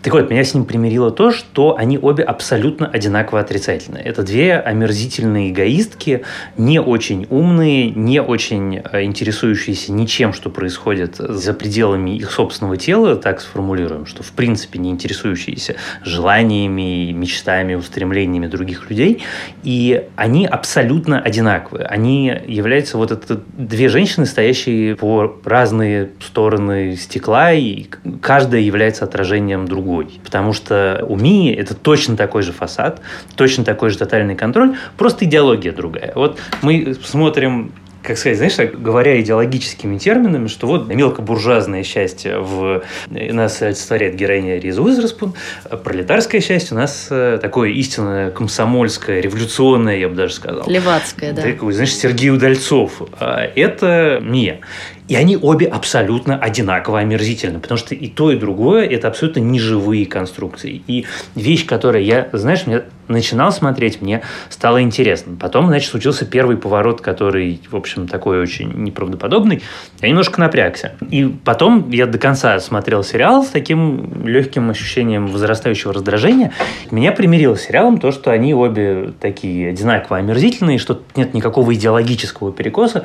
Так 0.06 0.14
вот, 0.14 0.30
меня 0.30 0.44
с 0.44 0.54
ним 0.54 0.66
примирило 0.66 1.10
то, 1.10 1.32
что 1.32 1.78
они 1.78 1.98
обе 1.98 2.24
абсолютно 2.24 2.86
одинаково 2.86 3.40
отрицательные. 3.40 4.04
Это 4.04 4.22
две 4.22 4.56
омерзительные 4.60 5.50
эгоистки, 5.50 6.22
не 6.60 6.80
очень 6.80 7.26
умные, 7.32 7.90
не 7.90 8.22
очень 8.22 8.84
э, 8.84 9.02
интересующиеся 9.02 9.92
ничем, 9.92 10.32
что 10.32 10.52
происходит 10.52 11.16
за 11.16 11.56
пределами 11.56 12.16
их 12.18 12.30
собственного 12.30 12.78
тела, 12.78 13.16
так 13.16 13.42
сформулируем, 13.42 14.06
что 14.06 14.22
в 14.22 14.32
принципе 14.34 14.78
не 14.78 14.92
интересующиеся 14.92 15.78
желаниями, 16.04 17.12
мечтами, 17.12 17.74
устремлениями 17.74 18.46
других 18.46 18.92
людей. 18.92 19.24
И 19.64 20.04
они 20.16 20.46
абсолютно 20.46 21.20
одинаковые. 21.20 21.88
Они 21.88 22.32
являются 22.46 23.00
вот 23.00 23.10
это 23.10 23.42
две 23.58 23.90
женщины, 23.90 24.28
стоящие 24.28 24.98
по 24.98 25.36
разные 25.44 26.12
стороны 26.20 26.96
стекла, 26.96 27.54
и 27.54 27.88
каждая 28.22 28.62
является 28.62 29.04
отражением 29.04 29.68
другой 29.68 29.95
другой. 29.96 30.20
Потому 30.24 30.54
что 30.54 31.04
у 31.08 31.16
Мии 31.16 31.54
это 31.54 31.74
точно 31.74 32.18
такой 32.18 32.42
же 32.42 32.52
фасад, 32.52 33.02
точно 33.36 33.64
такой 33.64 33.90
же 33.90 33.98
тотальный 33.98 34.36
контроль, 34.36 34.76
просто 34.98 35.26
идеология 35.26 35.72
другая. 35.72 36.12
Вот 36.16 36.40
мы 36.62 36.96
смотрим 37.04 37.72
как 38.02 38.20
сказать, 38.20 38.38
знаешь, 38.38 38.54
так, 38.54 38.80
говоря 38.80 39.20
идеологическими 39.20 39.98
терминами, 39.98 40.48
что 40.48 40.68
вот 40.68 40.88
мелкобуржуазное 40.88 41.84
счастье 41.84 42.38
в 42.38 42.84
нас 43.10 43.64
олицетворяет 43.64 44.14
героиня 44.14 44.60
Риза 44.60 44.84
Уизерспун, 44.84 45.34
а 45.68 45.76
пролетарское 45.76 46.40
счастье 46.40 46.78
у 46.78 46.80
нас 46.80 47.08
э, 47.10 47.40
такое 47.42 47.70
истинное 47.72 48.30
комсомольское, 48.30 49.22
революционное, 49.22 49.98
я 49.98 50.08
бы 50.08 50.14
даже 50.14 50.36
сказал. 50.36 50.70
Левацкое, 50.70 51.34
да. 51.34 51.42
Такой, 51.42 51.74
знаешь, 51.74 51.96
Сергей 51.96 52.30
Удальцов. 52.30 53.02
А 53.20 53.42
это 53.44 54.20
Мия. 54.22 54.60
И 55.08 55.16
они 55.16 55.38
обе 55.38 55.68
абсолютно 55.68 56.38
одинаково 56.38 57.00
омерзительны, 57.00 57.60
потому 57.60 57.78
что 57.78 57.94
и 57.94 58.08
то, 58.08 58.32
и 58.32 58.38
другое– 58.38 58.86
это 58.90 59.08
абсолютно 59.08 59.40
неживые 59.40 60.06
конструкции. 60.06 60.82
И 60.88 61.06
вещь, 61.36 61.66
которая 61.66 62.02
я, 62.02 62.30
знаешь, 62.34 62.66
мне 62.66 62.84
начинал 63.08 63.52
смотреть, 63.52 64.02
мне 64.02 64.22
стало 64.50 64.82
интересно. 64.82 65.36
Потом, 65.40 65.68
значит, 65.68 65.90
случился 65.90 66.26
первый 66.26 66.58
поворот, 66.58 67.02
который, 67.02 67.62
в 67.70 67.76
общем, 67.76 68.08
такой 68.08 68.40
очень 68.40 68.72
неправдоподобный. 68.74 69.62
Я 70.02 70.10
немножко 70.10 70.40
напрягся. 70.40 70.94
И 71.10 71.26
потом 71.44 71.90
я 71.90 72.06
до 72.06 72.18
конца 72.18 72.60
смотрел 72.60 73.04
сериал 73.04 73.44
с 73.44 73.50
таким 73.50 74.26
легким 74.26 74.70
ощущением 74.70 75.28
возрастающего 75.28 75.94
раздражения. 75.94 76.52
Меня 76.92 77.12
примирило 77.12 77.56
с 77.56 77.62
сериалом 77.62 78.00
то, 78.00 78.12
что 78.12 78.32
они 78.32 78.54
обе 78.54 79.14
такие 79.20 79.70
одинаково 79.70 80.18
омерзительные, 80.18 80.80
что 80.80 81.02
нет 81.16 81.34
никакого 81.34 81.74
идеологического 81.74 82.52
перекоса. 82.52 83.04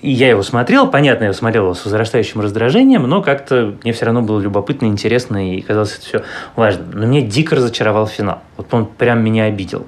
И 0.00 0.10
я 0.10 0.28
его 0.28 0.42
смотрел, 0.42 0.88
понятно, 0.88 1.24
я 1.24 1.32
смотрел 1.32 1.64
его 1.64 1.74
с 1.74 1.84
возрастающим 1.84 2.40
раздражением, 2.40 3.02
но 3.04 3.22
как-то 3.22 3.74
мне 3.82 3.92
все 3.92 4.06
равно 4.06 4.22
было 4.22 4.40
любопытно, 4.40 4.86
интересно, 4.86 5.54
и 5.54 5.60
казалось 5.60 5.96
это 5.96 6.06
все 6.06 6.22
важно. 6.56 6.84
Но 6.92 7.06
мне 7.06 7.22
дико 7.22 7.56
разочаровал 7.56 8.06
финал. 8.06 8.42
Вот 8.56 8.72
он 8.72 8.86
прям 8.86 9.22
меня 9.22 9.33
обидел. 9.40 9.86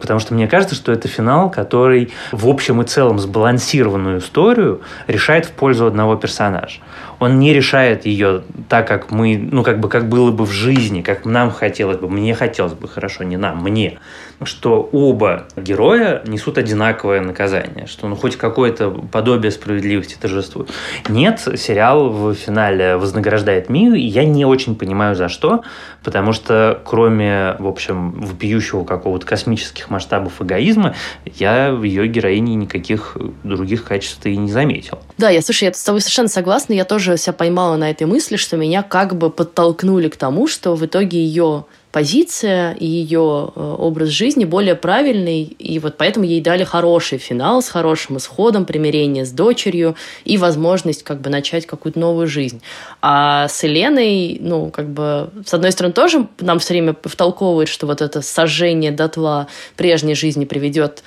Потому 0.00 0.20
что 0.20 0.34
мне 0.34 0.48
кажется, 0.48 0.74
что 0.74 0.92
это 0.92 1.08
финал, 1.08 1.50
который 1.50 2.12
в 2.32 2.48
общем 2.48 2.80
и 2.82 2.84
целом 2.84 3.18
сбалансированную 3.18 4.18
историю 4.18 4.80
решает 5.06 5.46
в 5.46 5.50
пользу 5.52 5.86
одного 5.86 6.16
персонажа. 6.16 6.80
Он 7.18 7.38
не 7.38 7.52
решает 7.54 8.04
ее 8.04 8.42
так, 8.68 8.88
как 8.88 9.10
мы, 9.10 9.36
ну, 9.38 9.62
как 9.62 9.78
бы, 9.78 9.88
как 9.88 10.08
было 10.08 10.32
бы 10.32 10.44
в 10.44 10.50
жизни, 10.50 11.02
как 11.02 11.24
нам 11.24 11.50
хотелось 11.50 11.98
бы, 11.98 12.08
мне 12.08 12.34
хотелось 12.34 12.72
бы, 12.72 12.88
хорошо, 12.88 13.22
не 13.24 13.36
нам, 13.36 13.62
мне 13.62 13.98
что 14.46 14.88
оба 14.92 15.46
героя 15.56 16.22
несут 16.26 16.58
одинаковое 16.58 17.20
наказание, 17.20 17.86
что 17.86 18.08
ну, 18.08 18.16
хоть 18.16 18.36
какое-то 18.36 18.90
подобие 18.90 19.50
справедливости 19.50 20.16
торжествует. 20.20 20.70
Нет, 21.08 21.40
сериал 21.56 22.10
в 22.10 22.34
финале 22.34 22.96
вознаграждает 22.96 23.68
Мию, 23.68 23.94
и 23.94 24.02
я 24.02 24.24
не 24.24 24.44
очень 24.44 24.76
понимаю 24.76 25.14
за 25.14 25.28
что, 25.28 25.62
потому 26.02 26.32
что 26.32 26.80
кроме, 26.84 27.56
в 27.58 27.66
общем, 27.66 28.12
вопиющего 28.12 28.84
какого-то 28.84 29.26
космических 29.26 29.90
масштабов 29.90 30.40
эгоизма 30.40 30.94
я 31.24 31.72
в 31.72 31.82
ее 31.82 32.06
героине 32.06 32.54
никаких 32.54 33.16
других 33.44 33.84
качеств 33.84 34.24
и 34.26 34.36
не 34.36 34.50
заметил. 34.50 34.98
Да, 35.18 35.30
я, 35.30 35.42
слушай, 35.42 35.64
я 35.64 35.72
с 35.72 35.82
тобой 35.82 36.00
совершенно 36.00 36.28
согласна. 36.28 36.72
Я 36.72 36.84
тоже 36.84 37.16
себя 37.16 37.32
поймала 37.32 37.76
на 37.76 37.90
этой 37.90 38.06
мысли, 38.06 38.36
что 38.36 38.56
меня 38.56 38.82
как 38.82 39.16
бы 39.16 39.30
подтолкнули 39.30 40.08
к 40.08 40.16
тому, 40.16 40.46
что 40.46 40.74
в 40.74 40.84
итоге 40.84 41.22
ее 41.22 41.64
позиция 41.92 42.72
и 42.72 42.86
ее 42.86 43.52
э, 43.54 43.76
образ 43.78 44.08
жизни 44.08 44.44
более 44.46 44.74
правильный, 44.74 45.42
и 45.42 45.78
вот 45.78 45.96
поэтому 45.98 46.24
ей 46.24 46.40
дали 46.40 46.64
хороший 46.64 47.18
финал 47.18 47.62
с 47.62 47.68
хорошим 47.68 48.16
исходом, 48.16 48.64
примирение 48.64 49.26
с 49.26 49.30
дочерью 49.30 49.94
и 50.24 50.38
возможность 50.38 51.02
как 51.02 51.20
бы 51.20 51.28
начать 51.28 51.66
какую-то 51.66 51.98
новую 51.98 52.26
жизнь. 52.26 52.62
А 53.02 53.46
с 53.46 53.62
Еленой, 53.62 54.38
ну, 54.40 54.70
как 54.70 54.88
бы, 54.88 55.30
с 55.44 55.52
одной 55.52 55.70
стороны, 55.70 55.92
тоже 55.92 56.26
нам 56.40 56.58
все 56.58 56.72
время 56.72 56.96
втолковывает, 57.04 57.68
что 57.68 57.86
вот 57.86 58.00
это 58.00 58.22
сожжение 58.22 58.90
дотла 58.90 59.48
прежней 59.76 60.14
жизни 60.14 60.46
приведет 60.46 61.02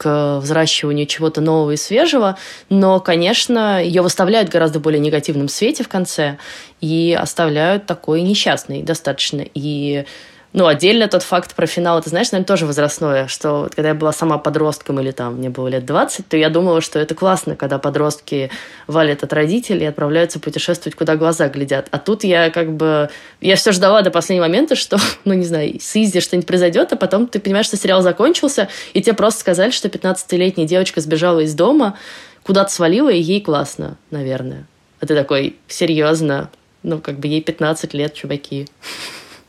к 0.00 0.38
взращиванию 0.38 1.04
чего-то 1.04 1.42
нового 1.42 1.72
и 1.72 1.76
свежего, 1.76 2.38
но, 2.70 3.00
конечно, 3.00 3.84
ее 3.84 4.00
выставляют 4.00 4.48
в 4.48 4.52
гораздо 4.52 4.80
более 4.80 4.98
негативном 4.98 5.48
свете 5.48 5.84
в 5.84 5.88
конце 5.88 6.38
и 6.80 7.14
оставляют 7.20 7.84
такой 7.84 8.22
несчастный 8.22 8.82
достаточно. 8.82 9.44
И 9.52 10.06
ну, 10.52 10.66
отдельно 10.66 11.06
тот 11.06 11.22
факт 11.22 11.54
про 11.54 11.66
финал, 11.66 12.00
это, 12.00 12.08
знаешь, 12.08 12.32
наверное, 12.32 12.46
тоже 12.46 12.66
возрастное, 12.66 13.28
что 13.28 13.60
вот, 13.62 13.76
когда 13.76 13.90
я 13.90 13.94
была 13.94 14.12
сама 14.12 14.36
подростком 14.36 14.98
или 14.98 15.12
там 15.12 15.36
мне 15.36 15.48
было 15.48 15.68
лет 15.68 15.86
20, 15.86 16.26
то 16.26 16.36
я 16.36 16.50
думала, 16.50 16.80
что 16.80 16.98
это 16.98 17.14
классно, 17.14 17.54
когда 17.54 17.78
подростки 17.78 18.50
валят 18.88 19.22
от 19.22 19.32
родителей 19.32 19.82
и 19.82 19.88
отправляются 19.88 20.40
путешествовать, 20.40 20.96
куда 20.96 21.14
глаза 21.14 21.48
глядят. 21.48 21.86
А 21.92 21.98
тут 21.98 22.24
я 22.24 22.50
как 22.50 22.72
бы... 22.72 23.10
Я 23.40 23.54
все 23.54 23.70
ждала 23.70 24.02
до 24.02 24.10
последнего 24.10 24.46
момента, 24.46 24.74
что, 24.74 24.98
ну, 25.24 25.34
не 25.34 25.44
знаю, 25.44 25.78
с 25.80 25.94
Изи 25.94 26.20
что-нибудь 26.20 26.48
произойдет, 26.48 26.92
а 26.92 26.96
потом 26.96 27.28
ты 27.28 27.38
понимаешь, 27.38 27.66
что 27.66 27.76
сериал 27.76 28.02
закончился, 28.02 28.68
и 28.92 29.00
тебе 29.00 29.14
просто 29.14 29.40
сказали, 29.40 29.70
что 29.70 29.86
15-летняя 29.86 30.66
девочка 30.66 31.00
сбежала 31.00 31.40
из 31.40 31.54
дома, 31.54 31.96
куда-то 32.42 32.72
свалила, 32.72 33.10
и 33.10 33.20
ей 33.20 33.40
классно, 33.40 33.96
наверное. 34.10 34.66
А 35.00 35.06
ты 35.06 35.14
такой, 35.14 35.56
серьезно? 35.68 36.50
Ну, 36.82 36.98
как 36.98 37.20
бы 37.20 37.28
ей 37.28 37.40
15 37.40 37.94
лет, 37.94 38.14
чуваки. 38.14 38.66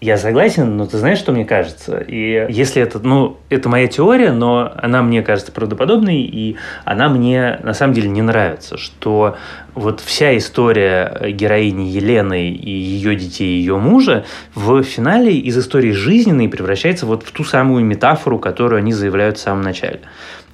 Я 0.03 0.17
согласен, 0.17 0.77
но 0.77 0.87
ты 0.87 0.97
знаешь, 0.97 1.19
что 1.19 1.31
мне 1.31 1.45
кажется? 1.45 1.99
И 1.99 2.47
если 2.49 2.81
это, 2.81 2.97
ну, 2.97 3.37
это 3.49 3.69
моя 3.69 3.85
теория, 3.85 4.31
но 4.31 4.73
она 4.75 5.03
мне 5.03 5.21
кажется 5.21 5.51
правдоподобной, 5.51 6.21
и 6.21 6.55
она 6.85 7.07
мне 7.07 7.59
на 7.61 7.75
самом 7.75 7.93
деле 7.93 8.09
не 8.09 8.23
нравится, 8.23 8.77
что 8.77 9.37
вот 9.75 9.99
вся 9.99 10.35
история 10.35 11.29
героини 11.33 11.83
Елены 11.83 12.49
и 12.49 12.71
ее 12.71 13.15
детей, 13.15 13.57
и 13.57 13.59
ее 13.59 13.77
мужа 13.77 14.25
в 14.55 14.81
финале 14.81 15.37
из 15.37 15.55
истории 15.55 15.91
жизненной 15.91 16.49
превращается 16.49 17.05
вот 17.05 17.21
в 17.21 17.31
ту 17.31 17.43
самую 17.43 17.85
метафору, 17.85 18.39
которую 18.39 18.79
они 18.79 18.93
заявляют 18.93 19.37
в 19.37 19.41
самом 19.41 19.61
начале. 19.61 19.99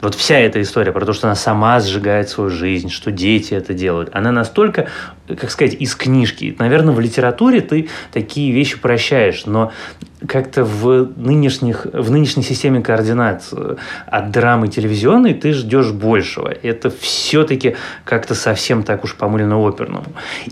Вот 0.01 0.16
вся 0.16 0.38
эта 0.38 0.62
история 0.62 0.92
про 0.92 1.06
то, 1.06 1.13
что 1.13 1.27
она 1.27 1.36
сама 1.36 1.80
сжигает 1.80 2.30
свою 2.30 2.50
жизнь, 2.50 2.89
что 2.89 3.12
дети 3.12 3.54
это 3.54 3.74
делают, 3.74 4.10
она 4.13 4.32
настолько, 4.32 4.89
как 5.27 5.50
сказать, 5.50 5.75
из 5.80 5.96
книжки. 5.96 6.56
Наверное, 6.60 6.94
в 6.94 7.00
литературе 7.00 7.62
ты 7.62 7.89
такие 8.12 8.51
вещи 8.51 8.77
прощаешь, 8.77 9.46
но 9.46 9.72
как-то 10.26 10.64
в, 10.64 11.12
нынешних, 11.16 11.86
в 11.86 12.10
нынешней 12.10 12.44
системе 12.44 12.82
координат 12.82 13.44
э, 13.52 13.76
от 14.08 14.32
драмы 14.32 14.68
телевизионной 14.68 15.34
ты 15.36 15.54
ждешь 15.54 15.92
большего. 15.92 16.50
Это 16.64 16.90
все-таки 16.90 17.76
как-то 18.04 18.34
совсем 18.34 18.84
так 18.84 19.04
уж 19.04 19.16
помылено 19.16 19.60
оперному. 19.60 20.06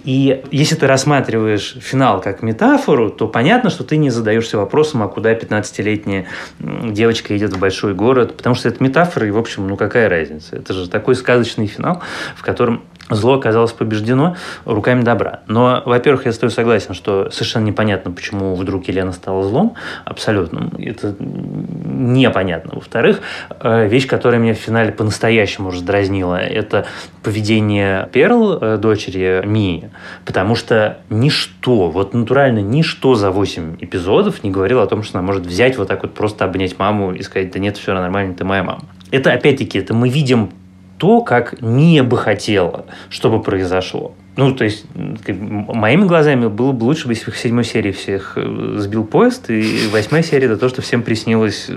И 0.03 0.43
если 0.51 0.75
ты 0.75 0.85
рассматриваешь 0.85 1.77
финал 1.79 2.21
как 2.21 2.43
метафору, 2.43 3.09
то 3.09 3.27
понятно, 3.27 3.69
что 3.69 3.83
ты 3.83 3.97
не 3.97 4.11
задаешься 4.11 4.57
вопросом, 4.57 5.01
а 5.01 5.07
куда 5.07 5.33
15-летняя 5.33 6.27
девочка 6.59 7.35
идет 7.35 7.53
в 7.53 7.59
большой 7.59 7.95
город, 7.95 8.37
потому 8.37 8.55
что 8.55 8.69
это 8.69 8.83
метафора, 8.83 9.27
и, 9.27 9.31
в 9.31 9.37
общем, 9.37 9.67
ну 9.67 9.77
какая 9.77 10.09
разница? 10.09 10.55
Это 10.57 10.73
же 10.73 10.87
такой 10.89 11.15
сказочный 11.15 11.65
финал, 11.65 12.03
в 12.35 12.43
котором 12.43 12.83
зло 13.09 13.35
оказалось 13.35 13.71
побеждено 13.71 14.35
руками 14.65 15.01
добра. 15.01 15.41
Но, 15.47 15.83
во-первых, 15.85 16.25
я 16.25 16.31
с 16.31 16.37
тобой 16.37 16.51
согласен, 16.51 16.93
что 16.93 17.29
совершенно 17.29 17.65
непонятно, 17.65 18.11
почему 18.11 18.55
вдруг 18.55 18.87
Елена 18.87 19.11
стала 19.11 19.43
злом 19.43 19.75
абсолютно. 20.05 20.71
Это 20.79 21.15
непонятно. 21.19 22.71
Во-вторых, 22.75 23.21
э, 23.59 23.87
вещь, 23.87 24.07
которая 24.07 24.39
меня 24.39 24.53
в 24.53 24.57
финале 24.57 24.91
по-настоящему 24.91 25.69
раздразнила, 25.69 26.35
это 26.35 26.87
поведение 27.21 28.09
Перл, 28.11 28.57
э, 28.59 28.77
дочери 28.77 29.43
Мии, 29.45 29.91
потому 30.25 30.55
что 30.55 30.97
ничто, 31.09 31.89
вот 31.89 32.13
натурально 32.13 32.59
ничто 32.59 33.15
за 33.15 33.29
8 33.29 33.77
эпизодов 33.79 34.43
не 34.43 34.51
говорило 34.51 34.83
о 34.83 34.87
том, 34.87 35.03
что 35.03 35.19
она 35.19 35.27
может 35.27 35.45
взять 35.45 35.77
вот 35.77 35.87
так 35.87 36.01
вот 36.01 36.13
просто 36.13 36.45
обнять 36.45 36.77
маму 36.79 37.13
и 37.13 37.21
сказать, 37.21 37.51
да 37.51 37.59
нет, 37.59 37.77
все 37.77 37.93
нормально, 37.93 38.33
ты 38.33 38.43
моя 38.43 38.63
мама. 38.63 38.83
Это, 39.11 39.31
опять-таки, 39.31 39.79
это 39.79 39.93
мы 39.93 40.09
видим 40.09 40.49
то, 40.97 41.21
как 41.21 41.61
не 41.61 42.03
бы 42.03 42.17
хотела, 42.17 42.85
чтобы 43.09 43.41
произошло. 43.41 44.13
Ну, 44.37 44.53
то 44.53 44.65
есть, 44.65 44.85
моими 44.93 46.03
глазами 46.03 46.47
было 46.47 46.73
бы 46.73 46.83
лучше 46.83 47.07
бы, 47.07 47.13
если 47.13 47.31
в 47.31 47.37
седьмой 47.37 47.63
серии 47.63 47.91
всех 47.91 48.33
э, 48.35 48.75
сбил 48.79 49.05
поезд, 49.05 49.49
и 49.49 49.87
восьмая 49.91 50.23
серия– 50.23 50.45
это 50.47 50.57
то, 50.57 50.67
что 50.67 50.81
всем 50.81 51.03
приснилось, 51.03 51.69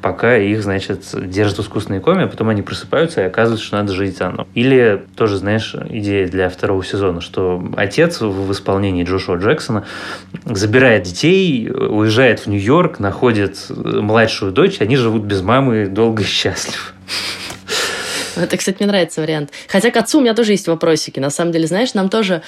пока 0.00 0.38
их, 0.38 0.62
значит, 0.62 1.04
держат 1.12 1.58
в 1.58 1.62
искусственной 1.62 2.00
коме, 2.00 2.24
а 2.24 2.26
потом 2.26 2.48
они 2.48 2.62
просыпаются 2.62 3.20
и 3.20 3.24
оказывается, 3.24 3.66
что 3.66 3.76
надо 3.76 3.92
жить 3.92 4.16
заново. 4.16 4.46
Или 4.54 5.04
тоже, 5.14 5.36
знаешь, 5.36 5.74
идея 5.90 6.26
для 6.26 6.48
второго 6.48 6.82
сезона, 6.82 7.20
что 7.20 7.62
отец 7.76 8.22
в 8.22 8.50
исполнении 8.50 9.04
Джошуа 9.04 9.36
Джексона 9.36 9.84
забирает 10.46 11.02
детей, 11.02 11.68
уезжает 11.70 12.40
в 12.40 12.46
Нью-Йорк, 12.46 12.98
находит 12.98 13.66
младшую 13.68 14.52
дочь, 14.52 14.80
они 14.80 14.96
живут 14.96 15.24
без 15.24 15.42
мамы 15.42 15.86
долго 15.86 16.22
и 16.22 16.26
счастливо. 16.26 16.80
Это, 18.40 18.56
кстати, 18.56 18.76
мне 18.78 18.86
нравится 18.86 19.20
вариант. 19.20 19.50
Хотя 19.68 19.90
к 19.90 19.96
отцу 19.96 20.18
у 20.18 20.20
меня 20.20 20.34
тоже 20.34 20.52
есть 20.52 20.68
вопросики. 20.68 21.18
На 21.20 21.30
самом 21.30 21.52
деле, 21.52 21.66
знаешь, 21.66 21.94
нам 21.94 22.08
тоже... 22.08 22.42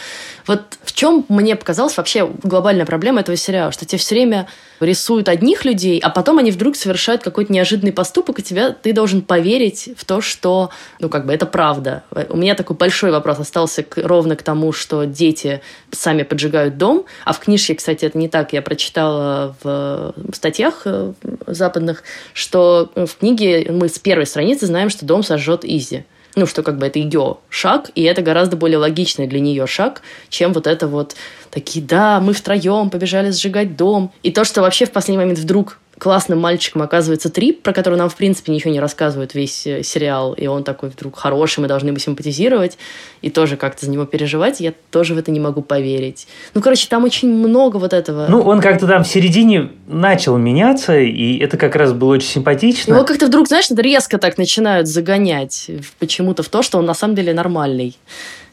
Вот 0.47 0.63
в 0.83 0.93
чем 0.93 1.25
мне 1.29 1.57
показалась 1.57 1.97
вообще 1.97 2.29
глобальная 2.43 2.87
проблема 2.87 3.21
этого 3.21 3.37
сериала, 3.37 3.73
что 3.73 3.87
тебе 3.87 3.99
все 3.99 4.15
время 4.15 4.49
рисуют 4.81 5.29
одних 5.29 5.65
людей, 5.65 5.99
а 6.01 6.11
потом 6.11 6.39
они 6.39 6.51
вдруг 6.51 6.77
совершают 6.77 7.23
какой-то 7.23 7.53
неожиданный 7.53 7.93
поступок, 7.93 8.39
и 8.39 8.43
тебя, 8.43 8.73
ты 8.73 8.93
должен 8.93 9.23
поверить 9.23 9.91
в 9.97 10.05
то, 10.05 10.21
что, 10.21 10.71
ну, 11.01 11.09
как 11.09 11.27
бы, 11.27 11.33
это 11.33 11.47
правда. 11.47 12.03
У 12.29 12.37
меня 12.37 12.55
такой 12.55 12.77
большой 12.77 13.11
вопрос 13.11 13.39
остался 13.39 13.83
к, 13.83 13.99
ровно 13.99 14.37
к 14.37 14.43
тому, 14.43 14.73
что 14.73 15.05
дети 15.05 15.61
сами 15.91 16.23
поджигают 16.23 16.79
дом, 16.79 17.05
а 17.25 17.33
в 17.33 17.41
книжке, 17.41 17.75
кстати, 17.75 18.05
это 18.05 18.19
не 18.19 18.29
так. 18.29 18.53
Я 18.53 18.63
прочитала 18.63 19.57
в 19.63 20.15
статьях 20.33 20.83
э, 20.85 21.13
западных, 21.47 22.03
что 22.33 22.91
в 22.95 23.17
книге 23.19 23.67
мы 23.71 23.89
с 23.89 23.99
первой 23.99 24.27
страницы 24.27 24.67
знаем, 24.67 24.91
что 24.91 25.05
дом 25.05 25.23
сожжет 25.23 25.65
Изи 25.65 26.05
ну, 26.37 26.47
что 26.47 26.63
как 26.63 26.79
бы 26.79 26.87
это 26.87 26.99
ее 26.99 27.39
шаг, 27.49 27.91
и 27.95 28.03
это 28.03 28.23
гораздо 28.23 28.57
более 28.57 28.79
логичный 28.79 29.27
для 29.27 29.41
нее 29.41 29.67
шаг, 29.67 30.03
чем 30.29 30.53
вот 30.53 30.67
это 30.67 30.87
вот 30.87 31.17
такие, 31.51 31.85
да, 31.85 32.21
мы 32.21 32.33
втроем 32.33 32.91
побежали 32.91 33.31
сжигать 33.31 33.77
дом. 33.77 34.13
И 34.23 34.31
то, 34.31 34.45
что 34.45 34.63
вообще 34.63 34.87
в 34.87 34.93
последний 34.93 35.19
момент 35.19 35.39
вдруг 35.39 35.79
классным 35.99 36.39
мальчиком 36.39 36.83
оказывается 36.83 37.31
Трип, 37.31 37.63
про 37.63 37.73
который 37.73 37.99
нам, 37.99 38.09
в 38.09 38.17
принципе, 38.17 38.53
ничего 38.53 38.73
не 38.73 38.81
рассказывает 38.81 39.35
весь 39.35 39.67
э, 39.67 39.83
сериал, 39.83 40.33
и 40.33 40.47
он 40.47 40.65
такой 40.65 40.89
вдруг 40.89 41.19
хороший, 41.19 41.61
мы 41.61 41.69
должны 41.69 41.93
бы 41.93 42.01
симпатизировать, 42.01 42.79
и 43.21 43.31
тоже 43.31 43.57
как-то 43.57 43.87
за 43.87 43.93
него 43.93 44.05
переживать, 44.05 44.61
я 44.61 44.73
тоже 44.91 45.15
в 45.15 45.19
это 45.19 45.31
не 45.31 45.41
могу 45.41 45.63
поверить. 45.63 46.27
Ну, 46.55 46.63
короче, 46.63 46.89
там 46.89 47.05
очень 47.05 47.33
много 47.33 47.77
вот 47.77 47.93
этого. 47.93 48.27
Ну, 48.29 48.41
он 48.41 48.61
как-то 48.61 48.87
там 48.87 49.05
в 49.05 49.09
середине 49.09 49.71
начал 49.87 50.37
меняться, 50.37 50.99
и 50.99 51.39
это 51.39 51.57
как 51.57 51.77
раз 51.77 51.93
было 51.93 52.15
очень 52.15 52.29
симпатично. 52.29 52.95
Его 52.95 53.05
как-то 53.05 53.27
вдруг, 53.27 53.49
знаешь, 53.49 53.69
резко 53.71 54.19
так 54.19 54.39
начинают 54.39 54.87
загонять 54.87 55.71
почему-то 55.99 56.43
в 56.43 56.49
то, 56.49 56.63
что 56.63 56.79
он 56.79 56.87
на 56.87 56.95
самом 56.95 57.15
деле 57.15 57.35
нормальный. 57.35 57.97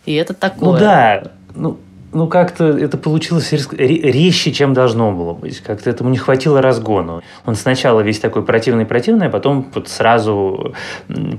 И 0.06 0.14
это 0.14 0.34
такое. 0.34 0.74
Ну 0.74 0.78
да, 0.78 1.32
ну, 1.56 1.80
ну, 2.14 2.28
как-то 2.28 2.66
это 2.66 2.98
получилось 2.98 3.52
резче, 3.52 4.52
чем 4.52 4.74
должно 4.74 5.12
было 5.12 5.34
быть. 5.34 5.60
Как-то 5.60 5.90
этому 5.90 6.10
не 6.10 6.18
хватило 6.18 6.62
разгону. 6.62 7.22
Он 7.46 7.56
сначала 7.56 8.02
весь 8.02 8.20
такой 8.20 8.44
противный-противный, 8.44 9.28
а 9.28 9.30
потом 9.30 9.70
вот 9.74 9.90
сразу, 9.90 10.74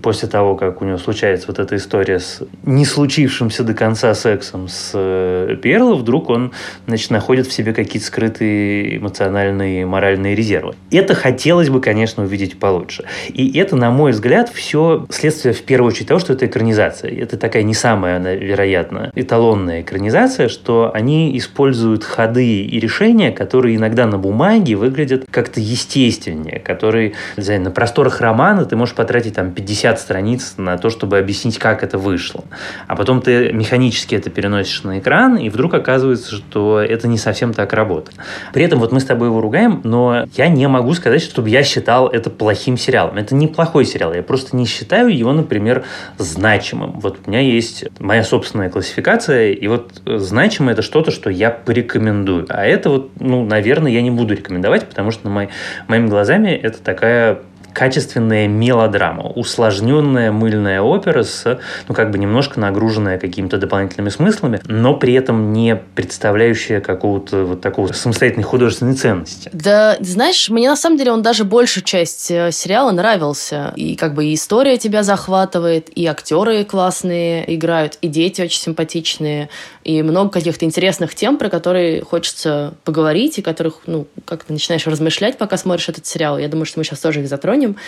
после 0.03 0.29
того, 0.29 0.55
как 0.57 0.83
у 0.83 0.85
него 0.85 0.99
случается 0.99 1.47
вот 1.49 1.59
эта 1.59 1.77
история 1.77 2.21
с 2.21 2.43
не 2.65 2.85
случившимся 2.85 3.65
до 3.65 3.75
конца 3.75 4.15
сексом 4.15 4.69
с 4.69 4.91
э, 4.95 5.57
Перл, 5.63 5.97
вдруг 5.97 6.29
он, 6.29 6.53
значит, 6.87 7.11
находит 7.11 7.47
в 7.47 7.53
себе 7.53 7.73
какие-то 7.73 8.07
скрытые 8.07 8.99
эмоциональные, 8.99 9.87
моральные 9.87 10.35
резервы. 10.35 10.75
Это 10.91 11.15
хотелось 11.15 11.71
бы, 11.71 11.81
конечно, 11.81 12.25
увидеть 12.25 12.59
получше. 12.59 13.05
И 13.29 13.59
это, 13.59 13.77
на 13.77 13.91
мой 13.91 14.13
взгляд, 14.13 14.51
все 14.53 15.07
следствие, 15.11 15.55
в 15.55 15.63
первую 15.63 15.93
очередь, 15.93 16.09
того, 16.09 16.21
что 16.21 16.33
это 16.33 16.47
экранизация. 16.47 17.11
Это 17.11 17.39
такая 17.39 17.63
не 17.63 17.75
самая, 17.75 18.19
вероятно, 18.37 19.11
эталонная 19.15 19.81
экранизация, 19.81 20.49
что 20.49 20.66
что 20.67 20.91
они 20.93 21.39
используют 21.39 22.03
ходы 22.03 22.63
и 22.63 22.81
решения, 22.81 23.31
которые 23.31 23.77
иногда 23.77 24.05
на 24.05 24.19
бумаге 24.19 24.75
выглядят 24.75 25.25
как-то 25.31 25.61
естественнее, 25.61 26.59
которые, 26.59 27.13
не 27.37 27.45
знаю, 27.45 27.61
на 27.61 27.71
просторах 27.71 28.21
романа 28.21 28.65
ты 28.65 28.75
можешь 28.75 28.97
потратить 28.97 29.37
там 29.37 29.53
50 29.53 30.01
страниц 30.01 30.55
на 30.57 30.77
то, 30.77 30.91
чтобы 30.91 31.19
объяснить, 31.19 31.59
как 31.59 31.85
это 31.85 31.99
вышло. 31.99 32.43
А 32.89 32.97
потом 32.97 33.23
ты 33.23 33.53
механически 33.53 34.17
это 34.17 34.29
переносишь 34.29 34.83
на 34.83 34.99
экран, 34.99 35.37
и 35.37 35.51
вдруг 35.51 35.73
оказывается, 35.73 36.35
что 36.35 36.81
это 36.81 37.07
не 37.07 37.17
совсем 37.17 37.55
так 37.55 37.73
работает. 37.73 38.19
При 38.53 38.65
этом 38.65 38.81
вот 38.81 38.91
мы 38.91 38.99
с 38.99 39.05
тобой 39.05 39.29
его 39.29 39.41
ругаем, 39.41 39.83
но 39.85 40.25
я 40.35 40.49
не 40.49 40.67
могу 40.67 40.95
сказать, 40.95 41.23
чтобы 41.23 41.49
я 41.49 41.63
считал 41.63 42.09
это 42.09 42.29
плохим 42.29 42.77
сериалом. 42.77 43.19
Это 43.19 43.37
неплохой 43.37 43.85
сериал. 43.85 44.13
Я 44.13 44.25
просто 44.25 44.57
не 44.57 44.67
считаю 44.67 45.17
его, 45.17 45.33
например, 45.33 45.85
значимым. 46.19 46.99
Вот 46.99 47.19
у 47.25 47.31
меня 47.31 47.41
есть 47.41 47.85
моя 48.01 48.25
собственная 48.25 48.69
классификация, 48.69 49.53
и 49.53 49.69
вот 49.69 50.03
значимое 50.47 50.75
это 50.75 50.83
что-то, 50.83 51.11
что 51.11 51.29
я 51.29 51.51
порекомендую. 51.51 52.47
А 52.49 52.65
это 52.65 52.91
вот, 52.91 53.11
ну, 53.19 53.45
наверное, 53.45 53.91
я 53.91 54.01
не 54.01 54.13
буду 54.13 54.35
рекомендовать, 54.35 54.89
потому 54.89 55.11
что 55.11 55.25
на 55.25 55.31
мой, 55.31 55.49
моими 55.89 56.07
глазами 56.07 56.51
это 56.51 56.81
такая 56.81 57.39
качественная 57.77 58.49
мелодрама, 58.49 59.25
усложненная 59.25 60.33
мыльная 60.33 60.81
опера 60.81 61.23
с, 61.23 61.61
ну, 61.89 61.95
как 61.95 62.11
бы 62.11 62.17
немножко 62.17 62.59
нагруженная 62.59 63.19
какими-то 63.19 63.59
дополнительными 63.59 64.09
смыслами, 64.09 64.63
но 64.65 64.95
при 64.95 65.13
этом 65.13 65.53
не 65.53 65.77
представляющая 65.77 66.81
какого-то 66.81 67.45
вот 67.45 67.61
такого 67.61 67.93
самостоятельной 67.93 68.45
художественной 68.45 68.95
ценности. 68.95 69.51
Да, 69.53 69.99
знаешь, 70.01 70.49
мне 70.49 70.71
на 70.71 70.77
самом 70.77 70.97
деле 70.97 71.13
он 71.13 71.21
даже 71.21 71.45
большую 71.45 71.85
часть 71.85 72.31
э, 72.31 72.51
сериала 72.51 72.93
нравился. 72.93 73.75
И 73.77 73.95
как 73.95 74.15
бы 74.15 74.25
и 74.25 74.35
история 74.35 74.79
тебя 74.79 75.03
захватывает, 75.03 75.91
и 75.95 76.07
актеры 76.07 76.65
классные 76.65 77.45
играют, 77.55 77.99
и 78.01 78.09
дети 78.09 78.41
очень 78.41 78.61
симпатичные, 78.61 79.51
и 79.85 80.03
много 80.03 80.31
каких-то 80.31 80.65
интересных 80.65 81.15
тем, 81.15 81.37
про 81.37 81.51
которые 81.51 82.01
хочется 82.01 82.73
поговорить, 82.85 83.39
и 83.39 83.43
которых, 83.43 83.81
ну, 83.85 84.07
как 84.25 84.45
ты 84.45 84.55
начинаешь 84.55 84.87
размышлять, 84.87 85.37
пока 85.37 85.59
смотришь 85.59 85.91
этот 85.91 86.07
сериал. 86.07 86.39
Я 86.39 86.49
думаю, 86.49 86.65
что 86.65 86.81
мы 86.81 86.85
сейчас 86.85 87.01
тоже 87.01 87.21
их 87.21 87.29
затронем 87.29 87.66
помним. 87.67 87.79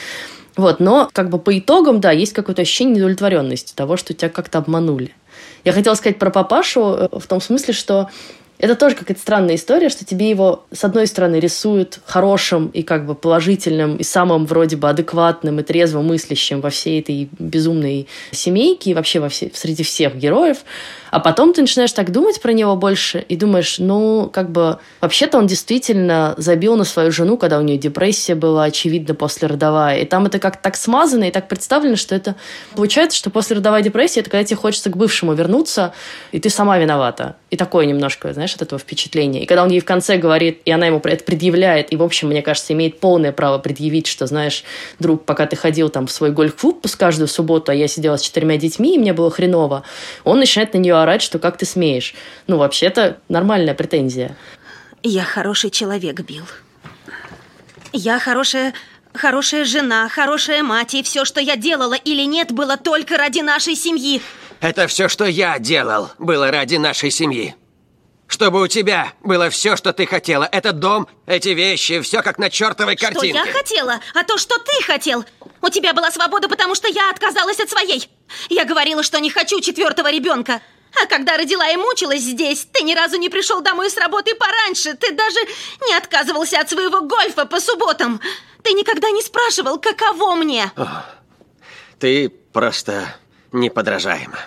Вот, 0.56 0.80
но 0.80 1.08
как 1.12 1.30
бы 1.30 1.38
по 1.38 1.56
итогам, 1.56 2.00
да, 2.00 2.10
есть 2.10 2.32
какое-то 2.32 2.62
ощущение 2.62 2.96
недовлетворенности 2.96 3.74
того, 3.74 3.96
что 3.96 4.12
тебя 4.12 4.28
как-то 4.28 4.58
обманули. 4.58 5.14
Я 5.64 5.72
хотела 5.72 5.94
сказать 5.94 6.18
про 6.18 6.30
папашу 6.30 6.80
э, 6.80 7.08
в 7.12 7.26
том 7.28 7.40
смысле, 7.40 7.74
что 7.74 8.10
это 8.58 8.74
тоже 8.74 8.96
какая-то 8.96 9.20
странная 9.20 9.54
история, 9.54 9.88
что 9.88 10.04
тебе 10.04 10.28
его, 10.28 10.64
с 10.72 10.84
одной 10.84 11.06
стороны, 11.06 11.36
рисуют 11.36 12.00
хорошим 12.04 12.68
и 12.68 12.82
как 12.82 13.06
бы 13.06 13.14
положительным, 13.14 13.96
и 13.96 14.02
самым 14.02 14.46
вроде 14.46 14.76
бы 14.76 14.88
адекватным 14.88 15.60
и 15.60 15.62
трезво 15.62 16.02
мыслящим 16.02 16.60
во 16.60 16.70
всей 16.70 17.00
этой 17.00 17.28
безумной 17.38 18.08
семейке 18.32 18.90
и 18.90 18.94
вообще 18.94 19.20
во 19.20 19.28
все, 19.28 19.50
среди 19.54 19.84
всех 19.84 20.16
героев. 20.16 20.58
А 21.10 21.20
потом 21.20 21.54
ты 21.54 21.62
начинаешь 21.62 21.92
так 21.92 22.12
думать 22.12 22.40
про 22.40 22.52
него 22.52 22.76
больше 22.76 23.24
и 23.28 23.36
думаешь, 23.36 23.78
ну, 23.78 24.28
как 24.32 24.50
бы, 24.50 24.78
вообще-то 25.00 25.38
он 25.38 25.46
действительно 25.46 26.34
забил 26.36 26.76
на 26.76 26.84
свою 26.84 27.10
жену, 27.12 27.38
когда 27.38 27.58
у 27.58 27.62
нее 27.62 27.78
депрессия 27.78 28.34
была, 28.34 28.64
очевидно, 28.64 29.14
послеродовая. 29.14 30.00
И 30.00 30.04
там 30.04 30.26
это 30.26 30.38
как 30.38 30.60
так 30.60 30.76
смазано 30.76 31.24
и 31.24 31.30
так 31.30 31.48
представлено, 31.48 31.96
что 31.96 32.14
это... 32.14 32.34
Получается, 32.74 33.16
что 33.16 33.30
послеродовая 33.30 33.82
депрессия— 33.82 34.20
это 34.20 34.30
когда 34.30 34.44
тебе 34.44 34.56
хочется 34.56 34.90
к 34.90 34.96
бывшему 34.96 35.32
вернуться, 35.34 35.94
и 36.32 36.40
ты 36.40 36.50
сама 36.50 36.78
виновата. 36.78 37.36
И 37.50 37.56
такое 37.56 37.86
немножко, 37.86 38.32
знаешь, 38.32 38.47
от 38.54 38.62
этого 38.62 38.78
впечатления. 38.78 39.42
И 39.42 39.46
когда 39.46 39.62
он 39.62 39.70
ей 39.70 39.80
в 39.80 39.84
конце 39.84 40.18
говорит, 40.18 40.60
и 40.64 40.70
она 40.70 40.86
ему 40.86 41.00
это 41.02 41.24
предъявляет, 41.24 41.92
и, 41.92 41.96
в 41.96 42.02
общем, 42.02 42.28
мне 42.28 42.42
кажется, 42.42 42.72
имеет 42.74 43.00
полное 43.00 43.32
право 43.32 43.58
предъявить, 43.58 44.06
что, 44.06 44.26
знаешь, 44.26 44.64
друг, 44.98 45.24
пока 45.24 45.46
ты 45.46 45.56
ходил 45.56 45.88
там 45.88 46.06
в 46.06 46.12
свой 46.12 46.30
гольф-клуб 46.30 46.86
каждую 46.98 47.28
субботу, 47.28 47.72
а 47.72 47.74
я 47.74 47.88
сидела 47.88 48.16
с 48.16 48.22
четырьмя 48.22 48.56
детьми, 48.56 48.94
и 48.94 48.98
мне 48.98 49.12
было 49.12 49.30
хреново, 49.30 49.84
он 50.24 50.38
начинает 50.38 50.74
на 50.74 50.78
нее 50.78 50.96
орать, 50.96 51.22
что 51.22 51.38
как 51.38 51.56
ты 51.56 51.64
смеешь. 51.64 52.14
Ну, 52.46 52.58
вообще-то 52.58 53.18
нормальная 53.28 53.74
претензия. 53.74 54.36
Я 55.02 55.22
хороший 55.22 55.70
человек, 55.70 56.20
Билл. 56.20 56.44
Я 57.92 58.18
хорошая, 58.18 58.74
хорошая 59.14 59.64
жена, 59.64 60.08
хорошая 60.08 60.62
мать, 60.62 60.94
и 60.94 61.02
все, 61.02 61.24
что 61.24 61.40
я 61.40 61.56
делала 61.56 61.94
или 61.94 62.22
нет, 62.22 62.52
было 62.52 62.76
только 62.76 63.16
ради 63.16 63.40
нашей 63.40 63.76
семьи. 63.76 64.20
Это 64.60 64.86
все, 64.88 65.08
что 65.08 65.24
я 65.24 65.58
делал, 65.58 66.10
было 66.18 66.50
ради 66.50 66.76
нашей 66.76 67.10
семьи. 67.10 67.54
Чтобы 68.28 68.60
у 68.60 68.66
тебя 68.66 69.14
было 69.22 69.48
все, 69.48 69.74
что 69.74 69.94
ты 69.94 70.06
хотела. 70.06 70.44
Этот 70.52 70.78
дом, 70.78 71.08
эти 71.26 71.48
вещи, 71.48 72.00
все 72.02 72.22
как 72.22 72.38
на 72.38 72.50
чертовой 72.50 72.94
картинке. 72.94 73.40
Что 73.40 73.46
я 73.48 73.52
хотела? 73.52 74.00
А 74.14 74.22
то, 74.22 74.36
что 74.36 74.58
ты 74.58 74.84
хотел? 74.84 75.24
У 75.62 75.70
тебя 75.70 75.94
была 75.94 76.10
свобода, 76.10 76.46
потому 76.48 76.74
что 76.74 76.88
я 76.88 77.10
отказалась 77.10 77.58
от 77.58 77.70
своей. 77.70 78.08
Я 78.50 78.66
говорила, 78.66 79.02
что 79.02 79.18
не 79.18 79.30
хочу 79.30 79.60
четвертого 79.60 80.12
ребенка. 80.12 80.60
А 81.02 81.06
когда 81.06 81.36
родила 81.38 81.68
и 81.70 81.76
мучилась 81.76 82.20
здесь, 82.20 82.66
ты 82.70 82.82
ни 82.82 82.94
разу 82.94 83.16
не 83.16 83.30
пришел 83.30 83.62
домой 83.62 83.90
с 83.90 83.96
работы 83.96 84.34
пораньше. 84.34 84.94
Ты 84.94 85.12
даже 85.12 85.38
не 85.86 85.94
отказывался 85.94 86.60
от 86.60 86.68
своего 86.68 87.00
гольфа 87.00 87.46
по 87.46 87.60
субботам. 87.60 88.20
Ты 88.62 88.72
никогда 88.72 89.10
не 89.10 89.22
спрашивал, 89.22 89.78
каково 89.78 90.34
мне. 90.34 90.70
О, 90.76 91.04
ты 91.98 92.28
просто 92.28 93.16
неподражаема. 93.52 94.38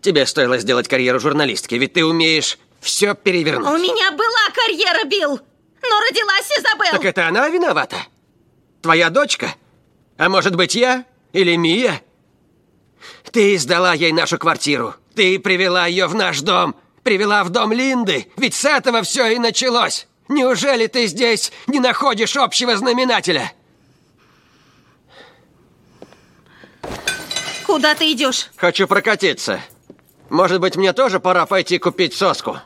Тебе 0.00 0.24
стоило 0.24 0.56
сделать 0.58 0.88
карьеру 0.88 1.20
журналистки, 1.20 1.74
ведь 1.74 1.92
ты 1.92 2.04
умеешь 2.04 2.58
все 2.80 3.14
перевернуть. 3.14 3.68
У 3.68 3.78
меня 3.78 4.10
была 4.12 4.50
карьера, 4.54 5.04
Билл, 5.04 5.40
но 5.82 6.00
родилась 6.00 6.50
Изабелл. 6.58 6.92
Так 6.92 7.04
это 7.04 7.28
она 7.28 7.48
виновата? 7.48 7.96
Твоя 8.82 9.10
дочка? 9.10 9.54
А 10.16 10.28
может 10.28 10.56
быть 10.56 10.74
я? 10.74 11.04
Или 11.32 11.56
Мия? 11.56 12.02
Ты 13.30 13.56
сдала 13.58 13.94
ей 13.94 14.12
нашу 14.12 14.38
квартиру. 14.38 14.94
Ты 15.14 15.38
привела 15.38 15.86
ее 15.86 16.06
в 16.06 16.14
наш 16.14 16.40
дом. 16.40 16.74
Привела 17.02 17.44
в 17.44 17.50
дом 17.50 17.72
Линды. 17.72 18.30
Ведь 18.36 18.54
с 18.54 18.64
этого 18.64 19.02
все 19.02 19.28
и 19.28 19.38
началось. 19.38 20.06
Неужели 20.28 20.86
ты 20.86 21.06
здесь 21.06 21.52
не 21.66 21.80
находишь 21.80 22.36
общего 22.36 22.76
знаменателя? 22.76 23.52
Куда 27.66 27.94
ты 27.94 28.12
идешь? 28.12 28.50
Хочу 28.56 28.86
прокатиться. 28.86 29.60
Может 30.28 30.60
быть, 30.60 30.76
мне 30.76 30.92
тоже 30.92 31.20
пора 31.20 31.46
пойти 31.46 31.78
купить 31.78 32.14
соску? 32.14 32.58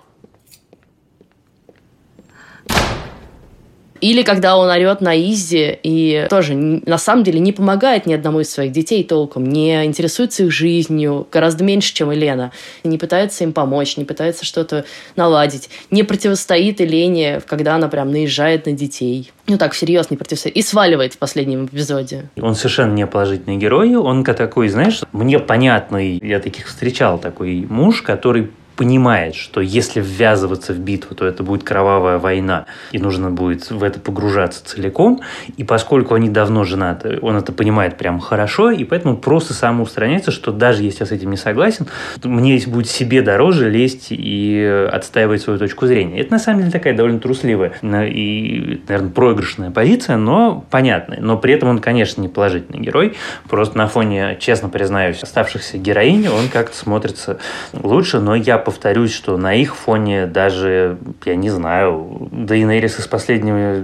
Или 4.00 4.22
когда 4.22 4.56
он 4.56 4.68
орет 4.68 5.00
на 5.00 5.16
Изи 5.16 5.78
и 5.82 6.26
тоже 6.28 6.54
на 6.54 6.98
самом 6.98 7.24
деле 7.24 7.40
не 7.40 7.52
помогает 7.52 8.06
ни 8.06 8.12
одному 8.12 8.40
из 8.40 8.50
своих 8.50 8.72
детей 8.72 9.04
толком, 9.04 9.46
не 9.46 9.84
интересуется 9.84 10.44
их 10.44 10.52
жизнью 10.52 11.26
гораздо 11.30 11.64
меньше, 11.64 11.94
чем 11.94 12.10
Елена, 12.10 12.52
не 12.82 12.98
пытается 12.98 13.44
им 13.44 13.52
помочь, 13.52 13.96
не 13.96 14.04
пытается 14.04 14.44
что-то 14.44 14.84
наладить, 15.16 15.70
не 15.90 16.02
противостоит 16.02 16.80
Елене, 16.80 17.40
когда 17.46 17.76
она 17.76 17.88
прям 17.88 18.10
наезжает 18.10 18.66
на 18.66 18.72
детей. 18.72 19.30
Ну 19.46 19.58
так, 19.58 19.72
всерьез 19.72 20.10
не 20.10 20.16
противостоит. 20.16 20.56
И 20.56 20.62
сваливает 20.62 21.14
в 21.14 21.18
последнем 21.18 21.66
эпизоде. 21.66 22.30
Он 22.40 22.54
совершенно 22.54 22.92
не 22.92 23.06
положительный 23.06 23.56
герой. 23.56 23.94
Он 23.94 24.24
такой, 24.24 24.68
знаешь, 24.68 25.02
мне 25.12 25.38
понятный, 25.38 26.18
я 26.22 26.40
таких 26.40 26.66
встречал, 26.66 27.18
такой 27.18 27.66
муж, 27.68 28.02
который 28.02 28.50
понимает, 28.76 29.34
что 29.34 29.60
если 29.60 30.00
ввязываться 30.00 30.72
в 30.72 30.78
битву, 30.78 31.14
то 31.14 31.26
это 31.26 31.42
будет 31.42 31.62
кровавая 31.64 32.18
война, 32.18 32.66
и 32.92 32.98
нужно 32.98 33.30
будет 33.30 33.70
в 33.70 33.82
это 33.82 34.00
погружаться 34.00 34.64
целиком. 34.64 35.20
И 35.56 35.64
поскольку 35.64 36.14
они 36.14 36.28
давно 36.28 36.64
женаты, 36.64 37.18
он 37.22 37.36
это 37.36 37.52
понимает 37.52 37.96
прям 37.96 38.20
хорошо, 38.20 38.70
и 38.70 38.84
поэтому 38.84 39.16
просто 39.16 39.54
самоустраняется, 39.54 40.30
что 40.30 40.52
даже 40.52 40.82
если 40.82 41.00
я 41.00 41.06
с 41.06 41.12
этим 41.12 41.30
не 41.30 41.36
согласен, 41.36 41.86
мне 42.22 42.60
будет 42.66 42.88
себе 42.88 43.22
дороже 43.22 43.70
лезть 43.70 44.08
и 44.10 44.88
отстаивать 44.90 45.42
свою 45.42 45.58
точку 45.58 45.86
зрения. 45.86 46.20
Это 46.20 46.32
на 46.32 46.38
самом 46.38 46.60
деле 46.60 46.72
такая 46.72 46.96
довольно 46.96 47.20
трусливая 47.20 47.72
и, 47.82 48.82
наверное, 48.88 49.10
проигрышная 49.10 49.70
позиция, 49.70 50.16
но 50.16 50.64
понятная. 50.70 51.20
Но 51.20 51.36
при 51.36 51.54
этом 51.54 51.68
он, 51.68 51.78
конечно, 51.78 52.20
не 52.20 52.28
положительный 52.28 52.80
герой. 52.80 53.14
Просто 53.48 53.76
на 53.78 53.86
фоне, 53.86 54.36
честно 54.40 54.68
признаюсь, 54.68 55.22
оставшихся 55.22 55.78
героинь 55.78 56.28
он 56.28 56.48
как-то 56.48 56.76
смотрится 56.76 57.38
лучше, 57.72 58.20
но 58.20 58.34
я 58.34 58.58
повторюсь, 58.64 59.12
что 59.12 59.36
на 59.36 59.54
их 59.54 59.76
фоне 59.76 60.26
даже, 60.26 60.98
я 61.24 61.36
не 61.36 61.50
знаю, 61.50 62.28
Дейнерис 62.32 62.98
из 62.98 63.06
последнего 63.06 63.78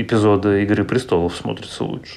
эпизода 0.00 0.58
«Игры 0.58 0.84
престолов» 0.84 1.34
смотрится 1.36 1.84
лучше. 1.84 2.14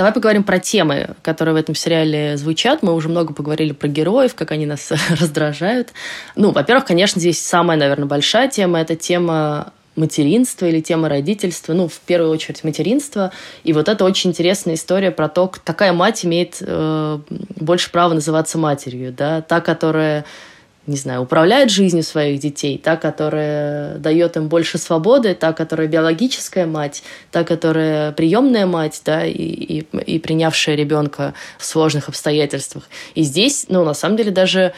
Давай 0.00 0.14
поговорим 0.14 0.44
про 0.44 0.58
темы, 0.58 1.10
которые 1.20 1.52
в 1.52 1.58
этом 1.58 1.74
сериале 1.74 2.38
звучат. 2.38 2.82
Мы 2.82 2.94
уже 2.94 3.10
много 3.10 3.34
поговорили 3.34 3.72
про 3.72 3.86
героев, 3.86 4.34
как 4.34 4.50
они 4.50 4.64
нас 4.64 4.90
раздражают. 5.20 5.92
Ну, 6.36 6.52
во-первых, 6.52 6.86
конечно, 6.86 7.20
здесь 7.20 7.38
самая, 7.38 7.76
наверное, 7.76 8.06
большая 8.06 8.48
тема– 8.48 8.80
это 8.80 8.96
тема 8.96 9.74
материнства 9.96 10.66
или 10.66 10.80
тема 10.80 11.08
родительства, 11.08 11.72
ну, 11.72 11.88
в 11.88 11.98
первую 12.00 12.30
очередь 12.30 12.64
материнства. 12.64 13.32
И 13.64 13.72
вот 13.72 13.88
это 13.88 14.04
очень 14.04 14.30
интересная 14.30 14.74
история 14.74 15.10
про 15.10 15.28
то, 15.28 15.52
такая 15.64 15.92
мать 15.92 16.24
имеет 16.24 16.58
э, 16.60 17.18
больше 17.56 17.90
права 17.90 18.14
называться 18.14 18.58
матерью, 18.58 19.12
да, 19.12 19.42
та, 19.42 19.60
которая 19.60 20.24
не 20.86 20.96
знаю, 20.96 21.22
управляет 21.22 21.70
жизнью 21.70 22.02
своих 22.02 22.40
детей, 22.40 22.76
та, 22.76 22.96
которая 22.96 23.98
дает 23.98 24.36
им 24.36 24.48
больше 24.48 24.76
свободы, 24.78 25.34
та, 25.34 25.52
которая 25.52 25.86
биологическая 25.86 26.66
мать, 26.66 27.02
та, 27.30 27.44
которая 27.44 28.12
приемная 28.12 28.66
мать, 28.66 29.00
да, 29.04 29.24
и, 29.24 29.32
и, 29.32 29.86
и 30.06 30.18
принявшая 30.18 30.74
ребенка 30.74 31.34
в 31.58 31.64
сложных 31.64 32.08
обстоятельствах. 32.08 32.88
И 33.14 33.22
здесь, 33.22 33.66
ну, 33.68 33.84
на 33.84 33.94
самом 33.94 34.16
деле, 34.16 34.30
даже 34.30 34.72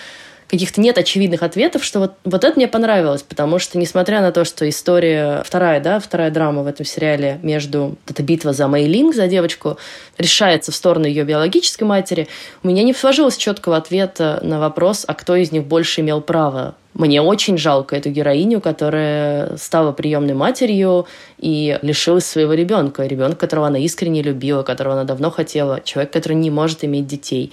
каких-то 0.53 0.83
нет 0.83 0.99
очевидных 0.99 1.43
ответов, 1.43 1.83
что 1.83 1.99
вот, 1.99 2.13
вот 2.25 2.45
это 2.45 2.57
мне 2.57 2.69
понравилось, 2.69 3.23
потому 3.23 3.59
что, 3.59 3.79
несмотря 3.79 4.21
на 4.21 4.33
то, 4.33 4.45
что 4.45 4.69
история, 4.69 5.43
вторая, 5.47 5.81
да, 5.81 5.99
вторая 5.99 6.31
драма 6.31 6.63
в 6.63 6.67
этом 6.67 6.85
сериале 6.85 7.41
между, 7.43 7.97
эта 8.07 8.23
битва 8.23 8.53
за 8.53 8.69
Мэйлинг, 8.69 9.15
за 9.15 9.29
девочку, 9.29 9.79
решается 10.19 10.71
в 10.71 10.75
сторону 10.75 11.07
ее 11.07 11.25
биологической 11.25 11.85
матери, 11.85 12.29
у 12.63 12.69
меня 12.69 12.83
не 12.83 12.93
сложилось 12.93 13.39
четкого 13.39 13.79
ответа 13.79 14.41
на 14.43 14.61
вопрос, 14.61 15.07
а 15.09 15.15
кто 15.15 15.37
из 15.37 15.53
них 15.53 15.65
больше 15.65 16.03
имел 16.03 16.21
право 16.21 16.75
мне 16.95 17.23
очень 17.23 17.57
жалко 17.57 17.97
эту 17.97 18.11
героиню, 18.11 18.61
которая 18.61 19.57
стала 19.57 19.93
приемной 19.93 20.35
матерью 20.35 21.07
и 21.39 21.79
лишилась 21.81 22.27
своего 22.27 22.53
ребенка. 22.53 23.07
Ребенка, 23.07 23.37
которого 23.37 23.69
она 23.69 23.79
искренне 23.79 24.21
любила, 24.21 24.63
которого 24.63 24.97
она 24.97 25.05
давно 25.05 25.31
хотела. 25.31 25.81
Человек, 25.81 26.13
который 26.13 26.35
не 26.35 26.51
может 26.51 26.85
иметь 26.85 27.07
детей. 27.07 27.51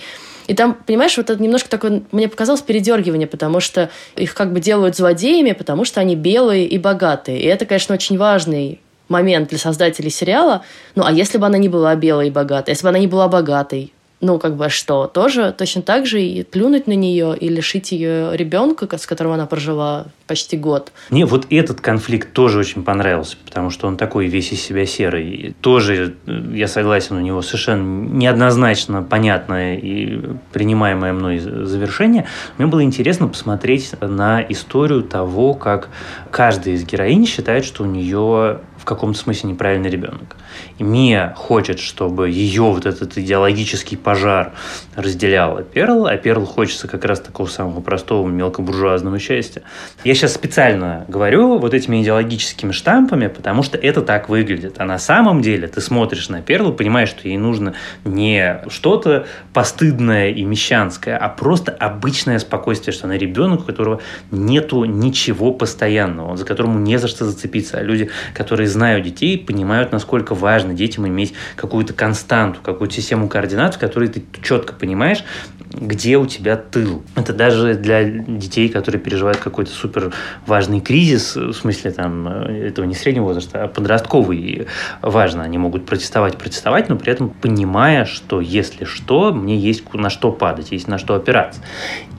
И 0.50 0.56
там, 0.56 0.74
понимаешь, 0.74 1.16
вот 1.16 1.30
это 1.30 1.42
немножко 1.42 1.70
такое, 1.70 2.02
мне 2.12 2.28
показалось, 2.28 2.62
передергивание, 2.62 3.28
потому 3.28 3.60
что 3.60 3.92
их 4.16 4.34
как 4.34 4.52
бы 4.52 4.60
делают 4.60 4.96
злодеями, 4.96 5.52
потому 5.52 5.86
что 5.86 6.02
они 6.02 6.16
белые 6.16 6.66
и 6.66 6.80
богатые. 6.80 7.40
И 7.40 7.46
это, 7.46 7.68
конечно, 7.68 7.94
очень 7.94 8.18
важный 8.18 8.82
момент 9.10 9.50
для 9.50 9.60
создателей 9.60 10.10
сериала. 10.10 10.64
Ну, 10.96 11.04
а 11.06 11.12
если 11.12 11.38
бы 11.38 11.46
она 11.46 11.60
не 11.60 11.70
была 11.70 11.96
белой 11.96 12.30
и 12.30 12.32
богатой, 12.32 12.72
если 12.72 12.82
бы 12.82 12.90
она 12.90 12.98
не 12.98 13.06
была 13.06 13.28
богатой, 13.28 13.94
ну, 14.22 14.38
как 14.38 14.56
бы 14.56 14.70
что, 14.70 15.08
тоже 15.08 15.54
точно 15.58 15.82
так 15.82 16.06
же 16.06 16.22
и 16.22 16.44
плюнуть 16.44 16.88
на 16.88 16.94
нее 16.94 17.38
и 17.38 17.48
лишить 17.48 17.92
ее 17.92 18.36
ребенка, 18.36 18.88
с 18.98 19.06
которым 19.06 19.34
она 19.34 19.46
прожила 19.46 20.08
почти 20.28 20.58
год. 20.58 20.92
Мне 21.10 21.26
вот 21.26 21.48
этот 21.50 21.82
конфликт 21.82 22.34
тоже 22.34 22.60
очень 22.60 22.84
понравился, 22.84 23.38
потому 23.46 23.70
что 23.70 23.88
он 23.88 23.98
такой 23.98 24.28
весь 24.28 24.52
из 24.52 24.62
себя 24.62 24.86
серый. 24.86 25.30
И 25.30 25.52
тоже, 25.54 26.16
я 26.54 26.68
согласен, 26.68 27.16
у 27.16 27.22
него 27.22 27.42
совершенно 27.42 28.08
неоднозначно 28.10 29.02
понятное 29.04 29.78
и 29.78 30.22
принимаемое 30.52 31.14
мной 31.14 31.40
завершение. 31.40 32.28
Мне 32.58 32.68
было 32.68 32.84
интересно 32.84 33.28
посмотреть 33.28 33.92
на 34.02 34.42
историю 34.50 35.04
того, 35.04 35.54
как 35.54 35.90
каждая 36.30 36.76
из 36.76 36.86
героинь 36.86 37.26
считает, 37.26 37.64
что 37.64 37.84
у 37.84 37.88
нее 37.88 38.60
в 38.78 38.86
каком-то 38.86 39.18
смысле 39.20 39.52
неправильный 39.52 39.90
ребенок. 39.90 40.36
И 40.80 40.84
Мия 40.84 41.34
хочет, 41.36 41.80
чтобы 41.80 42.30
ее 42.30 42.64
вот 42.64 42.86
этот 42.86 43.18
идеологический 43.18 43.98
пожар 43.98 44.54
разделяла 44.96 45.62
Перл, 45.62 46.08
а 46.08 46.16
Перл 46.16 46.46
хочется 46.46 46.88
как 46.88 47.04
раз 47.04 47.20
такого 47.20 47.48
самого 47.48 47.82
простого 47.82 48.28
мелкобуржуазного 48.28 49.20
счастья. 49.20 49.62
Я 50.06 50.16
сейчас 50.16 50.34
специально 50.34 51.06
говорю 51.10 51.58
вот 51.58 51.74
этими 51.74 52.02
идеологическими 52.02 52.72
штампами, 52.72 53.28
потому 53.28 53.62
что 53.62 53.78
это 53.78 54.02
так 54.02 54.30
выглядит. 54.30 54.76
А 54.78 54.86
на 54.86 54.98
самом 55.00 55.42
деле 55.42 55.68
ты 55.68 55.82
смотришь 55.82 56.30
на 56.30 56.42
Перл, 56.42 56.72
понимаешь, 56.72 57.10
что 57.10 57.28
ей 57.28 57.38
нужно 57.38 57.74
не 58.06 58.62
что-то 58.70 59.28
постыдное 59.54 60.30
и 60.30 60.46
мещанское, 60.46 61.18
а 61.18 61.28
просто 61.28 61.74
обычное 61.74 62.40
спокойствие, 62.40 62.94
что 62.94 63.08
она 63.08 63.18
ребенок, 63.18 63.62
у 63.62 63.64
которого 63.64 64.00
нету 64.32 64.86
ничего 64.86 65.52
постоянного, 65.52 66.38
за 66.38 66.46
которому 66.46 66.80
не 66.80 66.98
за 66.98 67.10
что 67.10 67.26
зацепиться. 67.26 67.80
А 67.80 67.84
люди, 67.84 68.10
которые 68.34 68.70
знают 68.70 69.04
детей, 69.04 69.38
понимают, 69.38 69.92
насколько 69.92 70.34
важно 70.34 70.69
детям 70.74 71.08
иметь 71.08 71.34
какую-то 71.56 71.94
константу, 71.94 72.60
какую-то 72.62 72.94
систему 72.94 73.28
координат, 73.28 73.76
в 73.76 73.80
которой 73.80 74.10
ты 74.10 74.24
четко 74.42 74.74
понимаешь, 74.74 75.24
где 75.72 76.18
у 76.18 76.26
тебя 76.26 76.56
тыл. 76.56 77.04
Это 77.16 77.34
даже 77.34 77.76
для 77.76 78.04
детей, 78.04 78.70
которые 78.70 79.02
переживают 79.02 79.38
какой-то 79.38 79.72
супер 79.72 80.14
важный 80.46 80.82
кризис, 80.82 81.36
в 81.36 81.54
смысле 81.54 81.92
там 81.92 82.28
этого 82.28 82.86
не 82.86 82.96
среднего 82.96 83.26
возраста, 83.26 83.64
а 83.64 83.68
подростковый, 83.68 84.68
важно. 85.02 85.44
Они 85.44 85.58
могут 85.58 85.86
протестовать, 85.86 86.38
протестовать, 86.38 86.90
но 86.90 86.96
при 86.96 87.12
этом 87.12 87.30
понимая, 87.30 88.06
что 88.06 88.42
если 88.42 88.86
что, 88.86 89.32
мне 89.34 89.58
есть 89.58 89.94
на 89.94 90.10
что 90.10 90.32
падать, 90.32 90.72
есть 90.72 90.88
на 90.88 90.98
что 90.98 91.16
опираться. 91.16 91.62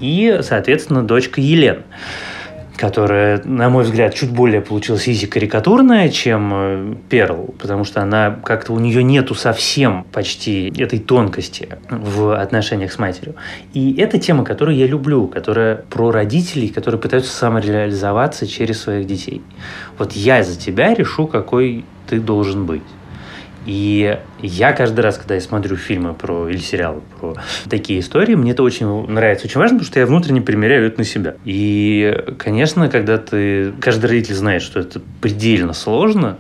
И, 0.00 0.40
соответственно, 0.42 1.02
дочка 1.02 1.40
Елена 1.40 1.82
которая, 2.80 3.42
на 3.44 3.68
мой 3.68 3.84
взгляд, 3.84 4.14
чуть 4.14 4.30
более 4.30 4.62
получилась 4.62 5.06
изи 5.06 5.26
карикатурная, 5.26 6.08
чем 6.08 6.50
э, 6.54 6.94
Перл, 7.10 7.54
потому 7.58 7.84
что 7.84 8.00
она 8.00 8.38
как-то 8.42 8.72
у 8.72 8.78
нее 8.78 9.02
нету 9.02 9.34
совсем 9.34 10.06
почти 10.10 10.72
этой 10.78 10.98
тонкости 10.98 11.68
в 11.90 12.34
отношениях 12.40 12.90
с 12.90 12.98
матерью. 12.98 13.34
И 13.74 13.94
это 13.96 14.18
тема, 14.18 14.44
которую 14.44 14.78
я 14.78 14.86
люблю, 14.86 15.26
которая 15.26 15.76
про 15.90 16.10
родителей, 16.10 16.68
которые 16.68 16.98
пытаются 16.98 17.36
самореализоваться 17.36 18.46
через 18.46 18.80
своих 18.80 19.06
детей. 19.06 19.42
Вот 19.98 20.12
я 20.12 20.42
за 20.42 20.58
тебя 20.58 20.94
решу, 20.94 21.26
какой 21.26 21.84
ты 22.08 22.18
должен 22.18 22.64
быть. 22.64 22.82
И 23.66 24.18
я 24.40 24.72
каждый 24.72 25.00
раз, 25.00 25.18
когда 25.18 25.34
я 25.34 25.40
смотрю 25.40 25.76
фильмы 25.76 26.14
про 26.14 26.48
или 26.48 26.58
сериалы 26.58 27.02
про 27.18 27.36
такие 27.68 28.00
истории, 28.00 28.34
мне 28.34 28.52
это 28.52 28.62
очень 28.62 29.06
нравится. 29.06 29.46
Очень 29.46 29.60
важно, 29.60 29.78
потому 29.78 29.90
что 29.90 30.00
я 30.00 30.06
внутренне 30.06 30.40
примеряю 30.40 30.86
это 30.86 30.98
на 30.98 31.04
себя. 31.04 31.34
И, 31.44 32.24
конечно, 32.38 32.88
когда 32.88 33.18
ты... 33.18 33.72
Каждый 33.80 34.06
родитель 34.06 34.34
знает, 34.34 34.62
что 34.62 34.80
это 34.80 35.00
предельно 35.20 35.74
сложно. 35.74 36.38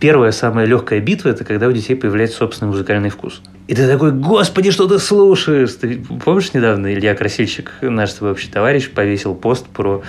Первая 0.00 0.32
самая 0.32 0.66
легкая 0.66 1.00
битва– 1.00 1.28
это 1.30 1.44
когда 1.44 1.68
у 1.68 1.72
детей 1.72 1.94
появляется 1.94 2.38
собственный 2.38 2.70
музыкальный 2.70 3.10
вкус. 3.10 3.42
И 3.68 3.74
ты 3.74 3.86
такой, 3.86 4.10
господи, 4.12 4.70
что 4.70 4.88
ты 4.88 4.98
слушаешь? 4.98 5.72
Ты 5.74 6.02
помнишь 6.24 6.54
недавно 6.54 6.92
Илья 6.92 7.14
Красильщик, 7.14 7.70
наш 7.82 8.10
с 8.10 8.14
тобой 8.14 8.32
общий 8.32 8.50
товарищ, 8.50 8.90
повесил 8.90 9.34
пост 9.34 9.66
про 9.68 10.02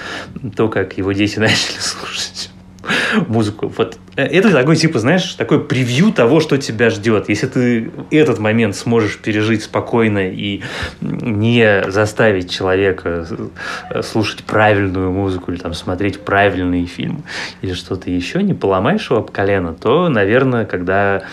то, 0.55 0.69
как 0.69 0.97
его 0.97 1.11
дети 1.11 1.37
начали 1.39 1.79
слушать 1.79 2.52
музыку. 3.27 3.71
Вот 3.77 3.97
э, 4.15 4.23
это 4.23 4.51
такой, 4.51 4.75
типа, 4.75 4.99
знаешь, 4.99 5.33
такой 5.33 5.63
превью 5.63 6.11
того, 6.11 6.39
что 6.39 6.57
тебя 6.57 6.89
ждет. 6.89 7.29
Если 7.29 7.47
ты 7.47 7.91
этот 8.11 8.39
момент 8.39 8.75
сможешь 8.75 9.17
пережить 9.17 9.63
спокойно 9.63 10.29
и 10.29 10.61
не 11.01 11.83
заставить 11.87 12.49
человека 12.49 13.25
э, 13.89 14.01
слушать 14.01 14.43
правильную 14.43 15.11
музыку 15.11 15.51
или 15.51 15.59
там 15.59 15.73
смотреть 15.73 16.21
правильный 16.21 16.85
фильм 16.85 17.23
или 17.61 17.73
что-то 17.73 18.09
еще, 18.09 18.43
не 18.43 18.53
поломаешь 18.53 19.09
его 19.09 19.19
об 19.19 19.31
колено, 19.31 19.73
то, 19.73 20.09
наверное, 20.09 20.65
когда 20.65 21.23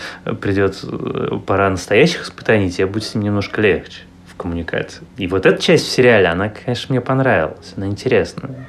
придет 0.41 0.79
э, 0.83 1.39
пора 1.45 1.69
настоящих 1.69 2.23
испытаний, 2.23 2.71
тебе 2.71 2.87
будет 2.87 3.03
с 3.03 3.15
ним 3.15 3.23
немножко 3.23 3.61
легче 3.61 4.01
в 4.27 4.35
коммуникации. 4.35 5.03
И 5.17 5.27
вот 5.27 5.45
эта 5.45 5.61
часть 5.61 5.87
в 5.87 5.91
сериале, 5.91 6.27
она, 6.27 6.49
конечно, 6.49 6.87
мне 6.93 7.01
понравилась. 7.01 7.73
Она 7.75 7.87
интересная. 7.87 8.67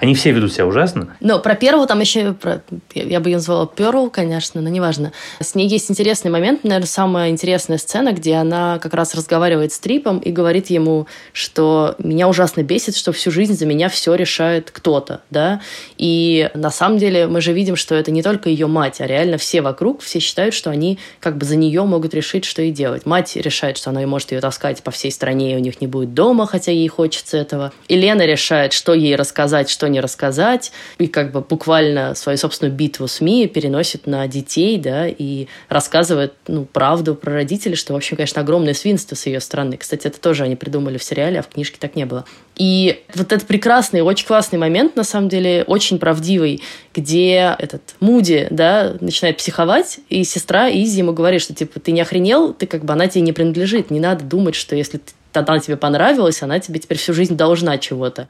Они 0.00 0.14
все 0.14 0.30
ведут 0.32 0.52
себя 0.52 0.66
ужасно. 0.66 1.16
Но 1.20 1.40
про 1.40 1.54
первого 1.54 1.86
там 1.86 2.00
еще, 2.00 2.32
про, 2.32 2.62
я 2.94 3.20
бы 3.20 3.30
ее 3.30 3.36
назвала 3.36 3.66
Перл, 3.66 4.10
конечно, 4.10 4.60
но 4.60 4.68
неважно. 4.68 5.12
С 5.40 5.54
ней 5.54 5.68
есть 5.68 5.90
интересный 5.90 6.30
момент, 6.30 6.64
наверное, 6.64 6.86
самая 6.86 7.30
интересная 7.30 7.78
сцена, 7.78 8.12
где 8.12 8.34
она 8.34 8.78
как 8.78 8.94
раз 8.94 9.14
разговаривает 9.14 9.72
с 9.72 9.78
Трипом 9.78 10.18
и 10.18 10.30
говорит 10.30 10.70
ему, 10.70 11.06
что 11.32 11.96
меня 11.98 12.28
ужасно 12.28 12.62
бесит, 12.62 12.96
что 12.96 13.12
всю 13.12 13.30
жизнь 13.30 13.54
за 13.54 13.66
меня 13.66 13.88
все 13.88 14.14
решает 14.14 14.70
кто-то, 14.70 15.22
да. 15.30 15.60
И 15.96 16.50
на 16.54 16.70
самом 16.70 16.98
деле 16.98 17.26
мы 17.26 17.40
же 17.40 17.52
видим, 17.52 17.76
что 17.76 17.94
это 17.94 18.10
не 18.10 18.22
только 18.22 18.48
ее 18.48 18.66
мать, 18.66 19.00
а 19.00 19.06
реально 19.06 19.36
все 19.36 19.62
вокруг, 19.62 20.02
все 20.02 20.20
считают, 20.20 20.54
что 20.54 20.70
они 20.70 20.98
как 21.20 21.36
бы 21.36 21.44
за 21.44 21.56
нее 21.56 21.82
могут 21.82 22.14
решить, 22.14 22.44
что 22.44 22.62
и 22.62 22.70
делать. 22.70 23.06
Мать 23.06 23.36
решает, 23.36 23.76
что 23.76 23.90
она 23.90 24.00
может 24.06 24.32
ее 24.32 24.40
таскать 24.40 24.82
по 24.82 24.90
всей 24.90 25.10
стране, 25.10 25.54
и 25.54 25.56
у 25.56 25.60
них 25.60 25.80
не 25.80 25.86
будет 25.86 26.14
дома, 26.14 26.46
хотя 26.46 26.70
ей 26.70 26.88
хочется 26.88 27.36
этого. 27.36 27.72
И 27.88 27.96
Лена 27.96 28.24
решает, 28.24 28.72
что 28.72 28.94
ей 28.94 29.16
рассказать, 29.16 29.68
что 29.68 29.87
не 29.88 30.00
рассказать, 30.00 30.72
и 30.98 31.06
как 31.06 31.32
бы 31.32 31.40
буквально 31.40 32.14
свою 32.14 32.38
собственную 32.38 32.74
битву 32.74 33.08
с 33.08 33.20
Мией 33.20 33.48
переносит 33.48 34.06
на 34.06 34.26
детей, 34.26 34.78
да, 34.78 35.06
и 35.08 35.48
рассказывает, 35.68 36.34
ну, 36.46 36.64
правду 36.64 37.14
про 37.14 37.32
родителей, 37.32 37.76
что, 37.76 37.92
в 37.92 37.96
общем, 37.96 38.16
конечно, 38.16 38.40
огромное 38.40 38.74
свинство 38.74 39.14
с 39.14 39.26
ее 39.26 39.40
стороны. 39.40 39.76
Кстати, 39.76 40.06
это 40.06 40.20
тоже 40.20 40.44
они 40.44 40.56
придумали 40.56 40.98
в 40.98 41.04
сериале, 41.04 41.40
а 41.40 41.42
в 41.42 41.48
книжке 41.48 41.78
так 41.80 41.96
не 41.96 42.06
было. 42.06 42.24
И 42.56 43.02
вот 43.14 43.32
этот 43.32 43.46
прекрасный, 43.46 44.02
очень 44.02 44.26
классный 44.26 44.58
момент, 44.58 44.96
на 44.96 45.04
самом 45.04 45.28
деле, 45.28 45.64
очень 45.66 45.98
правдивый, 45.98 46.62
где 46.94 47.56
этот 47.58 47.82
Муди, 48.00 48.48
да, 48.50 48.96
начинает 49.00 49.36
психовать, 49.36 50.00
и 50.08 50.24
сестра 50.24 50.68
Изи 50.68 50.98
ему 50.98 51.12
говорит, 51.12 51.40
что, 51.40 51.54
типа, 51.54 51.78
ты 51.80 51.92
не 51.92 52.00
охренел, 52.00 52.52
ты 52.52 52.66
как 52.66 52.84
бы, 52.84 52.92
она 52.92 53.06
тебе 53.06 53.22
не 53.22 53.32
принадлежит, 53.32 53.90
не 53.90 54.00
надо 54.00 54.24
думать, 54.24 54.54
что 54.54 54.74
если 54.74 55.00
она 55.32 55.60
тебе 55.60 55.76
понравилась, 55.76 56.42
она 56.42 56.58
тебе 56.58 56.80
теперь 56.80 56.98
всю 56.98 57.14
жизнь 57.14 57.36
должна 57.36 57.78
чего-то. 57.78 58.28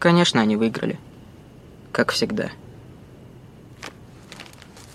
Конечно, 0.00 0.40
они 0.40 0.56
выиграли. 0.56 0.98
Как 1.92 2.10
всегда. 2.10 2.50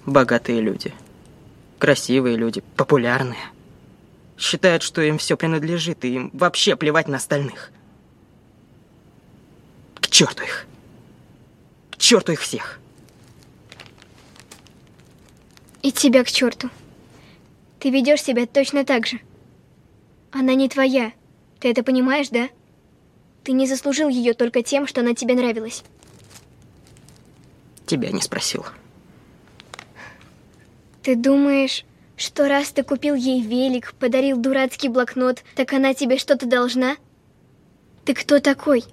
Богатые 0.08 0.62
люди. 0.62 0.92
Красивые 1.78 2.38
люди, 2.38 2.64
популярные. 2.76 3.52
Считают, 4.36 4.82
что 4.82 5.02
им 5.02 5.20
все 5.20 5.38
принадлежит, 5.38 6.04
и 6.04 6.16
им 6.16 6.32
вообще 6.34 6.76
плевать 6.76 7.08
на 7.08 7.18
остальных. 7.18 7.72
К 10.02 10.08
черту 10.08 10.44
их. 10.44 10.66
К 11.92 11.98
черту 11.98 12.32
их 12.32 12.42
всех. 12.42 12.80
И 15.84 15.92
тебя 15.92 16.24
к 16.24 16.32
черту. 16.32 16.72
Ты 17.80 17.92
ведешь 17.92 18.24
себя 18.24 18.48
точно 18.48 18.84
так 18.84 19.06
же. 19.06 19.20
Она 20.32 20.56
не 20.56 20.68
твоя. 20.68 21.14
Ты 21.60 21.70
это 21.70 21.84
понимаешь, 21.84 22.30
да? 22.30 22.50
Ты 23.46 23.52
не 23.52 23.68
заслужил 23.68 24.10
ее 24.10 24.34
только 24.34 24.64
тем, 24.64 24.88
что 24.88 25.02
она 25.02 25.14
тебе 25.14 25.36
нравилась. 25.36 25.84
Тебя 27.86 28.10
не 28.10 28.20
спросил. 28.22 28.66
Ты 31.04 31.16
думаешь, 31.16 31.86
что 32.18 32.50
раз 32.50 32.72
ты 32.72 32.82
купил 32.84 33.14
ей 33.14 33.44
велик, 33.44 33.94
подарил 34.00 34.38
дурацкий 34.38 34.90
блокнот, 34.90 35.44
так 35.56 35.72
она 35.74 35.94
тебе 35.94 36.18
что-то 36.18 36.48
должна? 36.48 36.96
Ты 38.04 38.16
кто 38.16 38.40
такой? 38.40 38.84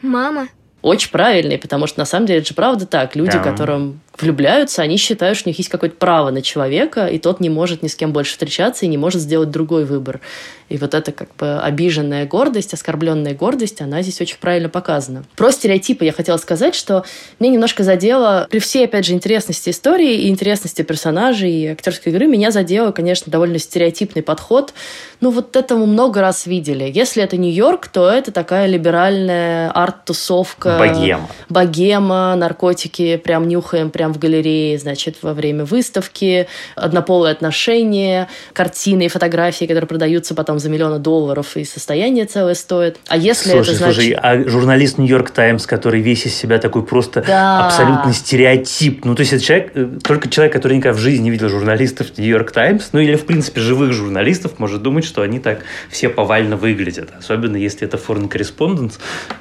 Мама? 0.00 0.48
Очень 0.80 1.10
правильный, 1.10 1.58
потому 1.58 1.86
что 1.86 1.98
на 1.98 2.06
самом 2.06 2.24
деле 2.26 2.38
это 2.38 2.48
же 2.48 2.54
правда 2.54 2.86
так. 2.86 3.14
Люди, 3.14 3.32
Да. 3.32 3.42
которым 3.42 4.00
влюбляются, 4.18 4.82
они 4.82 4.96
считают, 4.96 5.38
что 5.38 5.48
у 5.48 5.50
них 5.50 5.58
есть 5.58 5.70
какое-то 5.70 5.96
право 5.96 6.30
на 6.30 6.42
человека, 6.42 7.06
и 7.06 7.18
тот 7.18 7.40
не 7.40 7.50
может 7.50 7.82
ни 7.82 7.88
с 7.88 7.94
кем 7.94 8.12
больше 8.12 8.32
встречаться 8.32 8.84
и 8.84 8.88
не 8.88 8.98
может 8.98 9.20
сделать 9.20 9.50
другой 9.50 9.84
выбор. 9.84 10.20
И 10.68 10.78
вот 10.78 10.94
эта 10.94 11.12
как 11.12 11.34
бы 11.36 11.60
обиженная 11.60 12.26
гордость, 12.26 12.72
оскорбленная 12.72 13.34
гордость, 13.34 13.82
она 13.82 14.00
здесь 14.00 14.20
очень 14.22 14.38
правильно 14.38 14.70
показана. 14.70 15.24
Про 15.36 15.52
стереотипы 15.52 16.04
я 16.06 16.12
хотела 16.12 16.38
сказать, 16.38 16.74
что 16.74 17.04
мне 17.38 17.50
немножко 17.50 17.82
задело, 17.82 18.46
при 18.50 18.58
всей, 18.58 18.86
опять 18.86 19.04
же, 19.04 19.12
интересности 19.12 19.68
истории 19.68 20.22
и 20.22 20.28
интересности 20.28 20.80
персонажей 20.80 21.52
и 21.52 21.66
актерской 21.68 22.10
игры, 22.12 22.26
меня 22.26 22.50
задело, 22.50 22.90
конечно, 22.90 23.30
довольно 23.30 23.58
стереотипный 23.58 24.22
подход. 24.22 24.72
Ну, 25.20 25.30
вот 25.30 25.56
этому 25.56 25.84
много 25.86 26.20
раз 26.20 26.46
видели. 26.46 26.90
Если 26.92 27.22
это 27.22 27.36
Нью-Йорк, 27.36 27.88
то 27.88 28.08
это 28.10 28.32
такая 28.32 28.66
либеральная 28.66 29.70
арт-тусовка. 29.70 30.78
Богема. 30.78 31.28
Богема, 31.50 32.34
наркотики, 32.34 33.16
прям 33.18 33.46
нюхаем 33.46 33.90
прям 33.90 34.01
в 34.10 34.18
галерее, 34.18 34.78
значит, 34.78 35.16
во 35.22 35.34
время 35.34 35.64
выставки, 35.64 36.46
однополые 36.76 37.32
отношения, 37.32 38.28
картины 38.52 39.06
и 39.06 39.08
фотографии, 39.08 39.66
которые 39.66 39.86
продаются 39.86 40.34
потом 40.34 40.58
за 40.58 40.70
миллионы 40.70 40.98
долларов, 40.98 41.56
и 41.56 41.64
состояние 41.64 42.24
целое 42.24 42.54
стоит. 42.54 42.98
А 43.08 43.16
если 43.16 43.50
Слушай, 43.50 43.60
это 43.60 43.74
значит... 43.74 43.94
слушай, 43.94 44.12
а 44.12 44.48
журналист 44.48 44.98
Нью-Йорк 44.98 45.30
Таймс, 45.30 45.66
который 45.66 46.00
весь 46.00 46.26
из 46.26 46.34
себя 46.34 46.58
такой 46.58 46.84
просто 46.84 47.22
Да. 47.26 47.66
абсолютный 47.66 48.14
стереотип. 48.14 49.04
Ну, 49.04 49.14
то 49.14 49.20
есть 49.20 49.32
это 49.32 49.42
человек, 49.42 49.72
э, 49.74 49.88
только 50.02 50.28
человек, 50.28 50.52
который 50.52 50.76
никогда 50.76 50.96
в 50.96 51.00
жизни 51.00 51.24
не 51.24 51.30
видел 51.30 51.48
журналистов 51.48 52.16
Нью-Йорк 52.16 52.50
Таймс, 52.52 52.88
ну 52.92 53.00
или, 53.00 53.16
в 53.16 53.26
принципе, 53.26 53.60
живых 53.60 53.92
журналистов, 53.92 54.58
может 54.58 54.82
думать, 54.82 55.04
что 55.04 55.22
они 55.22 55.38
так 55.38 55.60
все 55.90 56.08
повально 56.08 56.56
выглядят. 56.56 57.10
Особенно, 57.18 57.56
если 57.56 57.86
это 57.86 57.96
foreign 57.96 58.28
correspondence, 58.30 58.94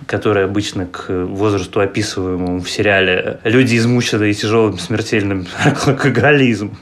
который 0.05 0.43
обычно 0.45 0.85
к 0.85 1.09
возрасту, 1.09 1.79
описываемому 1.79 2.61
в 2.61 2.69
сериале 2.69 3.39
«Люди, 3.43 3.77
измученные 3.77 4.33
тяжелым 4.51 4.77
смертельным 4.77 5.47
алкоголизмом». 5.85 6.77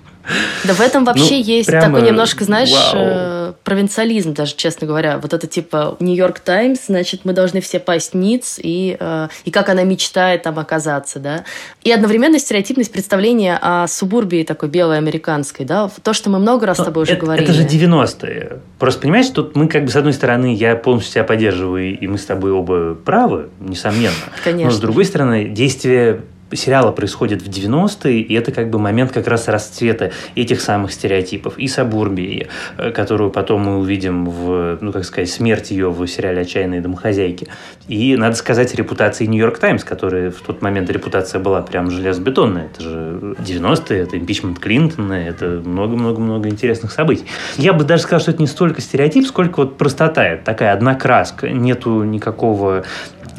Да 0.64 0.74
в 0.74 0.82
этом 0.82 1.06
вообще 1.06 1.38
Ну, 1.38 1.44
есть 1.44 1.68
прямо 1.68 1.86
такой 1.86 2.08
немножко, 2.08 2.44
знаешь, 2.44 2.72
вау. 2.72 3.04
э, 3.04 3.54
провинциализм 3.64 4.34
даже, 4.36 4.56
честно 4.56 4.86
говоря. 4.86 5.18
Вот 5.18 5.34
это 5.34 5.48
типа 5.48 5.98
Нью-Йорк 6.00 6.40
Таймс, 6.40 6.82
значит, 6.86 7.22
мы 7.24 7.34
должны 7.34 7.62
все 7.62 7.80
пасть 7.80 8.14
ниц, 8.14 8.60
и, 8.62 8.96
э, 9.00 9.28
и 9.46 9.50
как 9.50 9.70
она 9.70 9.84
мечтает 9.84 10.44
там 10.44 10.60
оказаться, 10.60 11.20
да. 11.20 11.46
И 11.84 11.92
одновременно 11.92 12.38
стереотипность 12.38 12.92
представления 12.92 13.58
о 13.60 13.88
субурбии 13.88 14.44
такой 14.44 14.70
белой 14.70 14.98
американской, 14.98 15.66
да. 15.66 15.90
То, 16.04 16.14
что 16.14 16.30
мы 16.30 16.38
много 16.38 16.68
раз 16.68 16.78
с 16.78 16.84
тобой 16.84 17.04
уже 17.04 17.14
это, 17.14 17.26
говорили. 17.26 17.50
Это 17.50 17.54
же 17.54 17.64
90-е. 17.64 18.60
Просто 18.78 19.02
понимаешь, 19.02 19.30
тут 19.30 19.56
мы 19.56 19.68
как 19.68 19.86
бы 19.86 19.90
с 19.90 19.96
одной 19.96 20.14
стороны, 20.14 20.54
я 20.54 20.76
полностью 20.76 21.14
тебя 21.14 21.24
поддерживаю, 21.24 21.98
и 21.98 22.08
мы 22.08 22.20
с 22.20 22.26
тобой 22.26 22.52
оба 22.52 22.94
правы, 22.94 23.50
несомненно. 23.60 24.14
Конечно. 24.44 24.66
Но 24.66 24.72
с 24.72 24.80
другой 24.80 25.06
стороны, 25.06 25.46
действие 25.46 26.22
сериала 26.54 26.92
происходит 26.92 27.42
в 27.42 27.50
90-е, 27.50 28.22
и 28.22 28.34
это 28.34 28.52
как 28.52 28.70
бы 28.70 28.80
момент 28.80 29.12
как 29.12 29.28
раз 29.28 29.48
расцвета 29.48 30.12
этих 30.36 30.62
самых 30.62 30.92
стереотипов. 30.92 31.58
И 31.58 31.68
Сабурбии, 31.68 32.48
э, 32.78 32.92
которую 32.92 33.32
потом 33.32 33.62
мы 33.62 33.78
увидим 33.78 34.26
в, 34.26 34.78
ну, 34.82 34.92
как 34.92 35.06
сказать, 35.06 35.30
смерть 35.30 35.72
ее 35.72 35.90
в 35.90 36.06
сериале 36.08 36.42
«Отчаянные 36.42 36.82
домохозяйки». 36.82 37.48
И, 37.88 38.16
надо 38.18 38.36
сказать, 38.36 38.74
репутации 38.76 39.26
«Нью-Йорк 39.26 39.58
Таймс», 39.60 39.84
которая 39.84 40.32
в 40.32 40.42
тот 40.42 40.62
момент 40.62 40.90
репутация 40.90 41.40
была 41.40 41.62
прям 41.62 41.90
железобетонная. 41.92 42.66
Это 42.66 42.84
же 42.84 43.36
90-е, 43.40 44.00
это 44.00 44.18
импичмент 44.18 44.60
Клинтона, 44.60 45.14
это 45.14 45.62
много-много-много 45.64 46.50
интересных 46.50 46.92
событий. 46.92 47.26
Я 47.58 47.74
бы 47.74 47.84
даже 47.84 48.04
сказал, 48.04 48.22
что 48.22 48.32
это 48.32 48.42
не 48.42 48.48
столько 48.48 48.82
стереотип, 48.82 49.26
сколько 49.26 49.62
вот 49.62 49.78
простота. 49.78 50.26
Это 50.26 50.46
такая 50.46 50.74
одна 50.74 50.96
краска. 50.96 51.50
Нету 51.50 52.04
никакого 52.04 52.84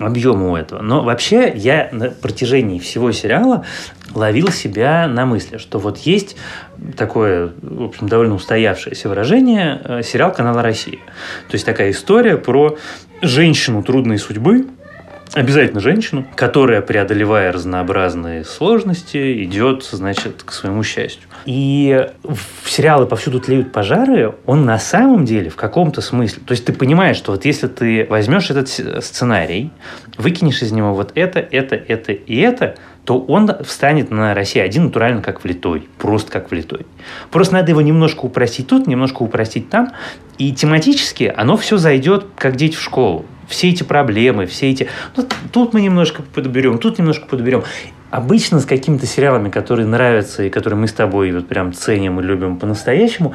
объема 0.00 0.52
у 0.52 0.56
этого. 0.56 0.82
Но 0.82 1.02
вообще 1.02 1.52
я 1.54 1.88
на 1.92 2.10
протяжении 2.10 2.78
всего 2.78 2.99
сериала 3.12 3.64
ловил 4.14 4.50
себя 4.50 5.06
на 5.06 5.26
мысли, 5.26 5.56
что 5.58 5.78
вот 5.78 5.98
есть 5.98 6.36
такое, 6.96 7.52
в 7.62 7.84
общем, 7.84 8.08
довольно 8.08 8.34
устоявшееся 8.34 9.08
выражение 9.08 9.80
э, 9.84 10.02
сериал 10.02 10.32
канала 10.32 10.62
«Россия». 10.62 10.98
То 11.48 11.54
есть 11.54 11.64
такая 11.64 11.90
история 11.90 12.36
про 12.36 12.76
женщину 13.22 13.82
трудной 13.82 14.18
судьбы, 14.18 14.66
Обязательно 15.32 15.80
женщину, 15.80 16.26
которая, 16.34 16.80
преодолевая 16.80 17.52
разнообразные 17.52 18.44
сложности, 18.44 19.44
идет, 19.44 19.84
значит, 19.84 20.42
к 20.44 20.52
своему 20.52 20.82
счастью. 20.82 21.28
И 21.46 22.08
в 22.24 22.68
сериалы 22.68 23.06
«Повсюду 23.06 23.38
тлеют 23.38 23.70
пожары» 23.72 24.34
он 24.46 24.64
на 24.64 24.78
самом 24.78 25.24
деле 25.24 25.48
в 25.48 25.56
каком-то 25.56 26.00
смысле... 26.00 26.42
То 26.44 26.52
есть 26.52 26.64
ты 26.64 26.72
понимаешь, 26.72 27.16
что 27.16 27.32
вот 27.32 27.44
если 27.44 27.68
ты 27.68 28.06
возьмешь 28.10 28.50
этот 28.50 28.68
сценарий, 28.68 29.70
выкинешь 30.18 30.62
из 30.62 30.72
него 30.72 30.94
вот 30.94 31.12
это, 31.14 31.38
это, 31.38 31.76
это 31.76 32.12
и 32.12 32.36
это, 32.36 32.74
то 33.04 33.18
он 33.20 33.50
встанет 33.64 34.10
на 34.10 34.34
России 34.34 34.60
один 34.60 34.86
натурально 34.86 35.22
как 35.22 35.44
влитой. 35.44 35.88
Просто 35.98 36.32
как 36.32 36.50
влитой. 36.50 36.86
Просто 37.30 37.54
надо 37.54 37.70
его 37.70 37.80
немножко 37.80 38.24
упростить 38.24 38.66
тут, 38.66 38.88
немножко 38.88 39.22
упростить 39.22 39.70
там. 39.70 39.92
И 40.38 40.52
тематически 40.52 41.32
оно 41.34 41.56
все 41.56 41.76
зайдет, 41.76 42.26
как 42.36 42.56
дети 42.56 42.74
в 42.74 42.82
школу. 42.82 43.24
Все 43.50 43.68
эти 43.68 43.82
проблемы, 43.82 44.46
все 44.46 44.70
эти... 44.70 44.88
Ну, 45.16 45.26
тут 45.52 45.74
мы 45.74 45.82
немножко 45.82 46.22
подберем, 46.22 46.78
тут 46.78 46.98
немножко 46.98 47.26
подберем. 47.26 47.64
Обычно 48.10 48.60
с 48.60 48.64
какими-то 48.64 49.06
сериалами, 49.06 49.50
которые 49.50 49.86
нравятся 49.86 50.44
и 50.44 50.50
которые 50.50 50.78
мы 50.78 50.86
с 50.86 50.92
тобой 50.92 51.32
вот 51.32 51.48
прям 51.48 51.72
ценим 51.72 52.20
и 52.20 52.22
любим 52.22 52.58
по-настоящему, 52.58 53.34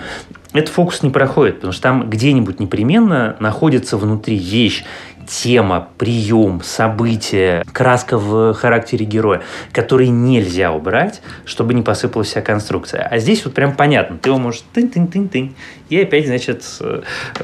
этот 0.54 0.70
фокус 0.70 1.04
не 1.04 1.10
проходит, 1.10 1.56
потому 1.56 1.74
что 1.74 1.84
там 1.84 2.10
где-нибудь 2.10 2.62
непременно 2.62 3.36
находится 3.40 3.98
внутри 3.98 4.38
вещь, 4.38 4.86
тема, 5.28 5.90
прием, 5.98 6.62
событие, 6.64 7.64
краска 7.72 8.18
в 8.18 8.54
характере 8.54 9.06
героя, 9.06 9.42
которые 9.72 10.10
нельзя 10.10 10.72
убрать, 10.72 11.22
чтобы 11.46 11.74
не 11.74 11.82
посыпалась 11.82 12.28
вся 12.28 12.42
конструкция. 12.42 13.08
А 13.10 13.18
здесь 13.18 13.44
вот 13.46 13.54
прям 13.54 13.76
понятно, 13.76 14.18
ты 14.18 14.30
его 14.30 14.40
можешь 14.40 14.64
тынь-тынь-тынь-тынь, 14.74 15.54
и 15.90 16.02
опять, 16.02 16.26
значит, 16.28 16.64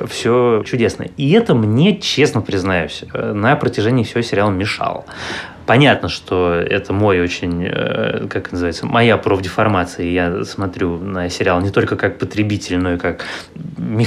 все 0.09 0.63
чудесно. 0.65 1.07
И 1.17 1.31
это 1.31 1.53
мне, 1.53 1.99
честно 1.99 2.41
признаюсь, 2.41 3.03
э, 3.13 3.33
на 3.33 3.55
протяжении 3.55 4.03
всего 4.03 4.21
сериала 4.21 4.49
мешало. 4.49 5.05
Понятно, 5.71 6.09
что 6.09 6.51
это 6.51 6.91
мой 6.91 7.21
очень, 7.21 7.63
э, 7.63 8.27
как 8.29 8.51
называется, 8.51 8.85
моя 8.85 9.15
профдеформация. 9.15 10.05
Я 10.05 10.43
смотрю 10.43 10.97
на 10.97 11.29
сериал 11.29 11.61
не 11.61 11.69
только 11.69 11.95
как 11.95 12.19
потребитель, 12.19 12.77
но 12.77 12.95
и 12.95 12.97
как, 12.97 13.23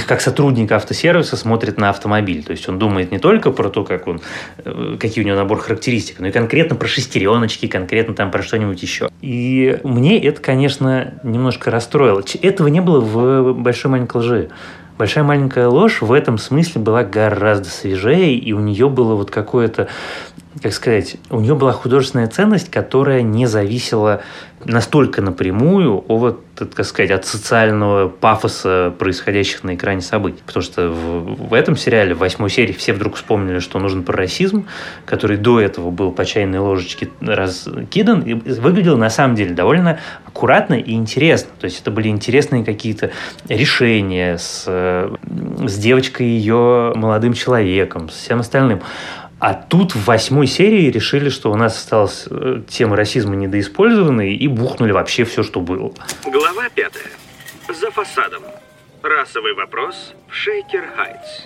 как 0.07 0.21
сотрудник 0.21 0.71
автосервиса 0.71 1.35
смотрит 1.35 1.79
на 1.79 1.89
автомобиль. 1.89 2.43
То 2.43 2.51
есть 2.51 2.69
он 2.69 2.77
думает 2.77 3.11
не 3.11 3.17
только 3.17 3.49
про 3.49 3.69
то, 3.69 3.83
как 3.83 4.05
он, 4.05 4.21
э, 4.63 4.97
какие 4.99 5.23
у 5.23 5.27
него 5.27 5.37
набор 5.37 5.57
характеристик, 5.57 6.19
но 6.19 6.27
и 6.27 6.31
конкретно 6.31 6.75
про 6.75 6.87
шестереночки, 6.87 7.65
конкретно 7.65 8.13
там 8.13 8.29
про 8.29 8.43
что-нибудь 8.43 8.83
еще. 8.83 9.09
И 9.23 9.79
мне 9.83 10.23
это, 10.23 10.39
конечно, 10.41 11.15
немножко 11.23 11.71
расстроило. 11.71 12.21
Этого 12.43 12.67
не 12.67 12.81
было 12.81 12.99
в 12.99 13.53
«Большой 13.53 13.89
маленькой 13.89 14.17
лжи». 14.17 14.49
Большая 14.97 15.25
маленькая 15.25 15.67
ложь 15.67 16.01
в 16.01 16.13
этом 16.13 16.37
смысле 16.37 16.79
была 16.79 17.03
гораздо 17.03 17.67
свежее, 17.67 18.35
и 18.35 18.53
у 18.53 18.61
нее 18.61 18.87
было 18.87 19.15
вот 19.15 19.29
какое-то, 19.29 19.89
как 20.61 20.73
сказать, 20.73 21.17
у 21.29 21.41
нее 21.41 21.55
была 21.55 21.73
художественная 21.73 22.27
ценность, 22.27 22.71
которая 22.71 23.21
не 23.21 23.45
зависела 23.45 24.21
настолько 24.63 25.21
напрямую 25.21 26.03
от, 26.07 26.39
так 26.55 26.85
сказать, 26.85 27.11
от 27.11 27.25
социального 27.25 28.07
пафоса 28.07 28.93
происходящих 28.97 29.63
на 29.63 29.75
экране 29.75 30.01
событий. 30.01 30.41
Потому 30.45 30.63
что 30.63 30.89
в, 30.89 31.49
в 31.49 31.53
этом 31.53 31.75
сериале, 31.75 32.15
в 32.15 32.19
восьмой 32.19 32.49
серии, 32.49 32.71
все 32.71 32.93
вдруг 32.93 33.15
вспомнили, 33.15 33.59
что 33.59 33.79
нужен 33.79 34.03
про 34.03 34.15
расизм, 34.15 34.65
который 35.05 35.37
до 35.37 35.59
этого 35.59 35.91
был 35.91 36.11
по 36.11 36.25
чайной 36.25 36.59
ложечке 36.59 37.09
раскидан, 37.21 38.21
и 38.21 38.33
выглядел 38.33 38.97
на 38.97 39.09
самом 39.09 39.35
деле 39.35 39.53
довольно 39.53 39.99
аккуратно 40.25 40.75
и 40.75 40.93
интересно. 40.93 41.49
То 41.59 41.65
есть 41.65 41.81
это 41.81 41.91
были 41.91 42.07
интересные 42.07 42.63
какие-то 42.63 43.11
решения 43.49 44.37
с, 44.37 44.63
э, 44.67 45.13
с 45.67 45.77
девочкой 45.77 46.27
ее 46.27 46.93
молодым 46.95 47.33
человеком, 47.33 48.09
с 48.09 48.13
всем 48.13 48.39
остальным. 48.39 48.81
А 49.45 49.53
тут 49.53 49.93
в 49.93 50.05
восьмой 50.05 50.47
серии 50.47 50.89
решили, 50.89 51.29
что 51.29 51.51
у 51.51 51.55
нас 51.55 51.77
осталась 51.77 52.25
э, 52.31 52.61
тема 52.67 52.95
расизма 52.95 53.35
недоиспользованной 53.35 54.33
и 54.33 54.47
бухнули 54.47 54.91
вообще 54.91 55.23
все, 55.23 55.43
что 55.43 55.59
было. 55.59 55.93
Глава 56.25 56.67
пятая. 56.73 57.11
За 57.69 57.91
фасадом. 57.91 58.41
Расовый 59.03 59.53
вопрос 59.53 60.15
в 60.27 60.33
Шейкер-Хайтс. 60.33 61.45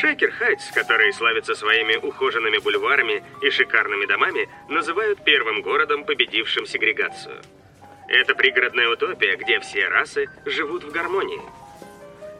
Шейкер-Хайтс, 0.00 0.72
который 0.72 1.12
славится 1.12 1.56
своими 1.56 1.96
ухоженными 1.96 2.58
бульварами 2.58 3.24
и 3.42 3.50
шикарными 3.50 4.06
домами, 4.06 4.48
называют 4.68 5.24
первым 5.24 5.62
городом, 5.62 6.04
победившим 6.04 6.66
сегрегацию. 6.66 7.40
Это 8.06 8.36
пригородная 8.36 8.90
утопия, 8.90 9.34
где 9.34 9.58
все 9.58 9.88
расы 9.88 10.28
живут 10.46 10.84
в 10.84 10.92
гармонии. 10.92 11.42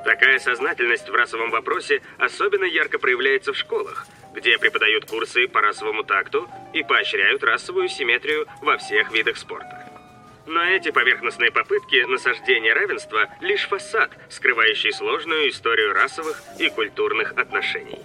Такая 0.05 0.39
сознательность 0.39 1.09
в 1.09 1.15
расовом 1.17 1.51
вопросе 1.51 2.01
особенно 2.19 2.65
ярко 2.65 3.01
проявляется 3.01 3.53
в 3.53 3.57
школах, 3.57 4.07
где 4.39 4.57
преподают 4.59 5.05
курсы 5.07 5.49
по 5.49 5.61
расовому 5.61 6.05
такту 6.05 6.49
и 6.73 6.83
поощряют 6.83 7.43
расовую 7.43 7.89
симметрию 7.89 8.47
во 8.63 8.79
всех 8.79 9.11
видах 9.13 9.37
спорта. 9.37 9.85
Но 10.47 10.63
эти 10.65 10.91
поверхностные 10.91 11.51
попытки 11.51 12.05
насаждения 12.05 12.73
равенства– 12.73 13.29
лишь 13.41 13.69
фасад, 13.69 14.11
скрывающий 14.31 14.93
сложную 14.93 15.51
историю 15.51 15.93
расовых 15.93 16.43
и 16.59 16.71
культурных 16.71 17.35
отношений. 17.37 17.99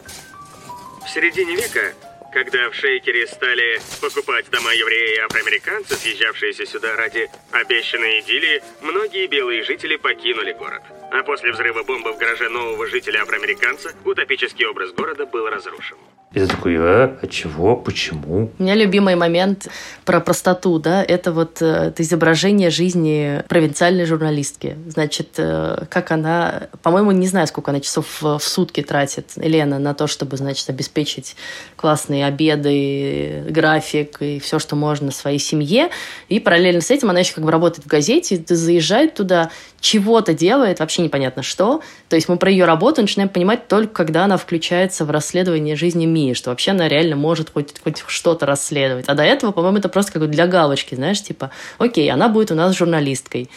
В 1.06 1.10
середине 1.10 1.56
века, 1.56 1.94
когда 2.34 2.70
в 2.70 2.76
Шейкере 2.76 3.28
стали 3.28 3.80
покупать 4.02 4.50
дома 4.50 4.74
евреи 4.74 5.16
и 5.16 5.20
афроамериканцы, 5.20 5.96
съезжавшиеся 5.96 6.66
сюда 6.66 6.96
ради 6.98 7.30
обещанной 7.52 8.20
идиллии, 8.20 8.62
многие 8.82 9.28
белые 9.28 9.64
жители 9.64 9.96
покинули 9.96 10.52
город. 10.52 10.82
А 11.14 11.22
после 11.22 11.52
взрыва 11.52 11.84
бомбы 11.84 12.12
в 12.12 12.18
гараже 12.18 12.50
нового 12.50 12.88
жителя 12.88 13.22
афроамериканца 13.22 13.92
утопический 14.04 14.66
образ 14.66 14.92
города 14.94 15.28
был 15.28 15.48
разрушен. 15.48 15.96
И 16.34 16.40
ты 16.40 16.48
такой, 16.48 16.76
а, 16.80 17.20
а 17.22 17.28
чего, 17.28 17.76
почему? 17.76 18.50
У 18.58 18.64
меня 18.64 18.74
любимый 18.74 19.16
момент 19.16 19.68
про 20.04 20.20
простоту, 20.20 20.80
да, 20.80 21.04
это 21.04 21.32
вот 21.32 21.62
э, 21.62 21.66
это 21.66 22.02
изображение 22.02 22.72
жизни 22.72 23.44
провинциальной 23.48 24.06
журналистки. 24.06 24.76
Значит, 24.88 25.36
э, 25.38 25.86
как 25.92 26.10
она, 26.10 26.70
по-моему, 26.82 27.12
не 27.12 27.28
знаю, 27.28 27.46
сколько 27.46 27.70
она 27.70 27.82
часов 27.82 28.24
в, 28.24 28.40
в 28.40 28.44
сутки 28.44 28.82
тратит, 28.82 29.34
Елена, 29.36 29.78
на 29.78 29.94
то, 29.94 30.08
чтобы, 30.08 30.38
значит, 30.38 30.68
обеспечить 30.68 31.36
классные 31.76 32.26
обеды, 32.26 33.46
график 33.50 34.20
и 34.20 34.40
все, 34.40 34.58
что 34.58 34.76
можно 34.76 35.12
своей 35.12 35.38
семье. 35.38 35.92
И 36.30 36.40
параллельно 36.40 36.82
с 36.82 36.90
этим 36.90 37.12
она 37.12 37.20
еще 37.20 37.36
как 37.36 37.44
бы 37.44 37.52
работает 37.52 37.86
в 37.86 37.88
газете, 37.88 38.44
заезжает 38.48 39.14
туда, 39.14 39.52
чего-то 39.84 40.34
делает, 40.34 40.80
вообще 40.80 41.02
непонятно 41.02 41.44
что. 41.44 41.82
То 42.08 42.16
есть 42.16 42.30
мы 42.30 42.38
про 42.38 42.50
ее 42.50 42.64
работу 42.64 43.02
начинаем 43.02 43.28
понимать 43.28 43.68
только, 43.68 43.94
когда 43.94 44.24
она 44.24 44.38
включается 44.38 45.04
в 45.04 45.12
расследование 45.12 45.76
жизни 45.76 46.06
мира 46.06 46.24
что 46.34 46.52
вообще 46.52 46.72
она 46.72 46.88
реально 46.88 47.18
может 47.18 47.52
хоть, 47.54 47.80
хоть 47.84 48.02
что-то 48.08 48.46
расследовать. 48.46 49.06
А 49.08 49.14
до 49.14 49.24
этого, 49.24 49.52
по-моему, 49.52 49.80
это 49.80 49.90
просто 49.90 50.14
как 50.14 50.22
бы 50.22 50.28
для 50.30 50.48
галочки, 50.48 50.96
знаешь, 50.96 51.22
типа, 51.22 51.52
окей, 51.80 52.10
она 52.10 52.30
будет 52.30 52.52
у 52.52 52.56
нас 52.56 52.76
журналисткой. 52.76 53.50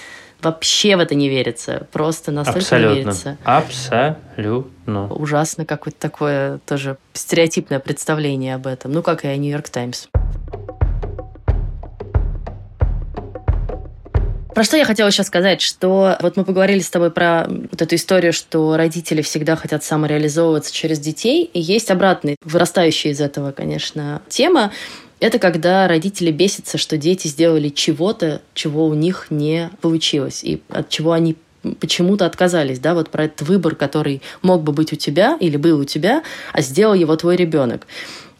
Вообще 0.42 0.96
в 0.96 1.00
это 1.00 1.14
не 1.14 1.28
верится. 1.28 1.86
Просто 1.92 2.32
настолько 2.32 2.58
Абсолютно. 2.58 2.94
не 2.94 3.00
верится. 3.02 3.38
Абсолютно. 3.44 5.06
Ужасно 5.14 5.64
какое-то 5.64 5.98
такое 6.00 6.58
тоже 6.66 6.98
стереотипное 7.12 7.78
представление 7.78 8.56
об 8.56 8.66
этом. 8.66 8.90
Ну, 8.90 9.02
как 9.02 9.24
и 9.24 9.28
о 9.28 9.36
Нью-Йорк 9.36 9.68
Таймс. 9.68 10.08
Про 14.56 14.64
что 14.64 14.78
я 14.78 14.86
хотела 14.86 15.10
сейчас 15.10 15.26
сказать, 15.26 15.60
что 15.60 16.16
вот 16.22 16.38
мы 16.38 16.44
поговорили 16.46 16.78
с 16.80 16.88
тобой 16.88 17.10
про 17.10 17.46
вот 17.46 17.82
эту 17.82 17.94
историю, 17.94 18.32
что 18.32 18.78
родители 18.78 19.20
всегда 19.20 19.54
хотят 19.54 19.84
самореализовываться 19.84 20.72
через 20.72 20.98
детей, 20.98 21.50
и 21.52 21.60
есть 21.60 21.90
обратный, 21.90 22.36
вырастающая 22.42 23.10
из 23.12 23.20
этого, 23.20 23.52
конечно, 23.52 24.22
тема, 24.30 24.72
это 25.20 25.38
когда 25.38 25.86
родители 25.86 26.30
бесятся, 26.30 26.78
что 26.78 26.96
дети 26.96 27.28
сделали 27.28 27.68
чего-то, 27.68 28.40
чего 28.54 28.86
у 28.86 28.94
них 28.94 29.26
не 29.28 29.68
получилось, 29.82 30.42
и 30.42 30.62
от 30.70 30.88
чего 30.88 31.12
они 31.12 31.36
почему-то 31.78 32.24
отказались, 32.24 32.78
да, 32.78 32.94
вот 32.94 33.10
про 33.10 33.24
этот 33.24 33.46
выбор, 33.46 33.74
который 33.74 34.22
мог 34.40 34.62
бы 34.62 34.72
быть 34.72 34.90
у 34.90 34.96
тебя 34.96 35.36
или 35.38 35.58
был 35.58 35.80
у 35.80 35.84
тебя, 35.84 36.22
а 36.54 36.62
сделал 36.62 36.94
его 36.94 37.14
твой 37.16 37.36
ребенок. 37.36 37.86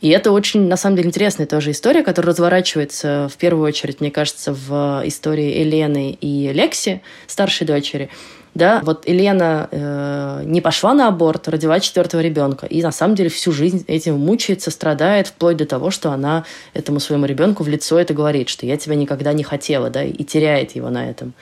И 0.01 0.09
это 0.11 0.31
очень, 0.31 0.69
на 0.69 0.77
самом 0.77 0.97
деле, 0.97 1.09
интересная 1.09 1.47
тоже 1.47 1.71
история, 1.71 2.03
которая 2.03 2.33
разворачивается 2.33 3.29
в 3.33 3.37
первую 3.37 3.67
очередь, 3.67 4.01
мне 4.01 4.11
кажется, 4.11 4.53
в 4.53 5.03
истории 5.05 5.59
Елены 5.61 6.17
и 6.21 6.53
Лекси, 6.53 7.03
старшей 7.27 7.67
дочери. 7.67 8.11
Да, 8.55 8.81
вот 8.83 9.07
Елена 9.07 9.69
э, 9.71 10.43
не 10.47 10.63
пошла 10.63 10.95
на 10.95 11.09
аборт, 11.09 11.47
родила 11.47 11.79
четвертого 11.79 12.23
ребенка, 12.23 12.65
и 12.65 12.83
на 12.83 12.91
самом 12.91 13.15
деле 13.15 13.29
всю 13.29 13.53
жизнь 13.53 13.85
этим 13.87 14.19
мучается, 14.19 14.71
страдает, 14.71 15.27
вплоть 15.29 15.59
до 15.59 15.67
того, 15.67 15.91
что 15.91 16.11
она 16.11 16.45
этому 16.73 16.99
своему 16.99 17.27
ребенку 17.27 17.65
в 17.65 17.69
лицо 17.69 17.99
это 17.99 18.15
говорит, 18.15 18.49
что 18.49 18.65
я 18.65 18.79
тебя 18.79 18.95
никогда 18.95 19.35
не 19.35 19.43
хотела, 19.43 19.91
да, 19.91 20.05
и 20.05 20.25
теряет 20.25 20.75
его 20.75 20.89
на 20.89 21.11
этом. 21.11 21.35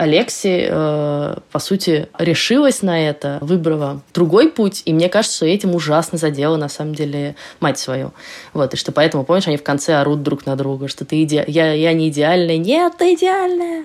Алекси, 0.00 0.66
э, 0.66 1.36
по 1.52 1.58
сути, 1.58 2.08
решилась 2.18 2.80
на 2.80 3.06
это, 3.06 3.36
выбрала 3.42 4.00
другой 4.14 4.50
путь, 4.50 4.80
и 4.86 4.94
мне 4.94 5.10
кажется, 5.10 5.36
что 5.36 5.46
этим 5.46 5.74
ужасно 5.74 6.16
задела, 6.16 6.56
на 6.56 6.70
самом 6.70 6.94
деле, 6.94 7.36
мать 7.60 7.78
свою. 7.78 8.12
Вот, 8.54 8.72
и 8.72 8.78
что 8.78 8.92
поэтому, 8.92 9.24
помнишь, 9.24 9.46
они 9.46 9.58
в 9.58 9.62
конце 9.62 9.96
орут 9.96 10.22
друг 10.22 10.46
на 10.46 10.56
друга, 10.56 10.88
что 10.88 11.04
ты 11.04 11.22
иде... 11.22 11.44
я, 11.46 11.74
я 11.74 11.92
не 11.92 12.08
идеальная, 12.08 12.56
нет, 12.56 12.94
ты 12.96 13.12
идеальная. 13.12 13.84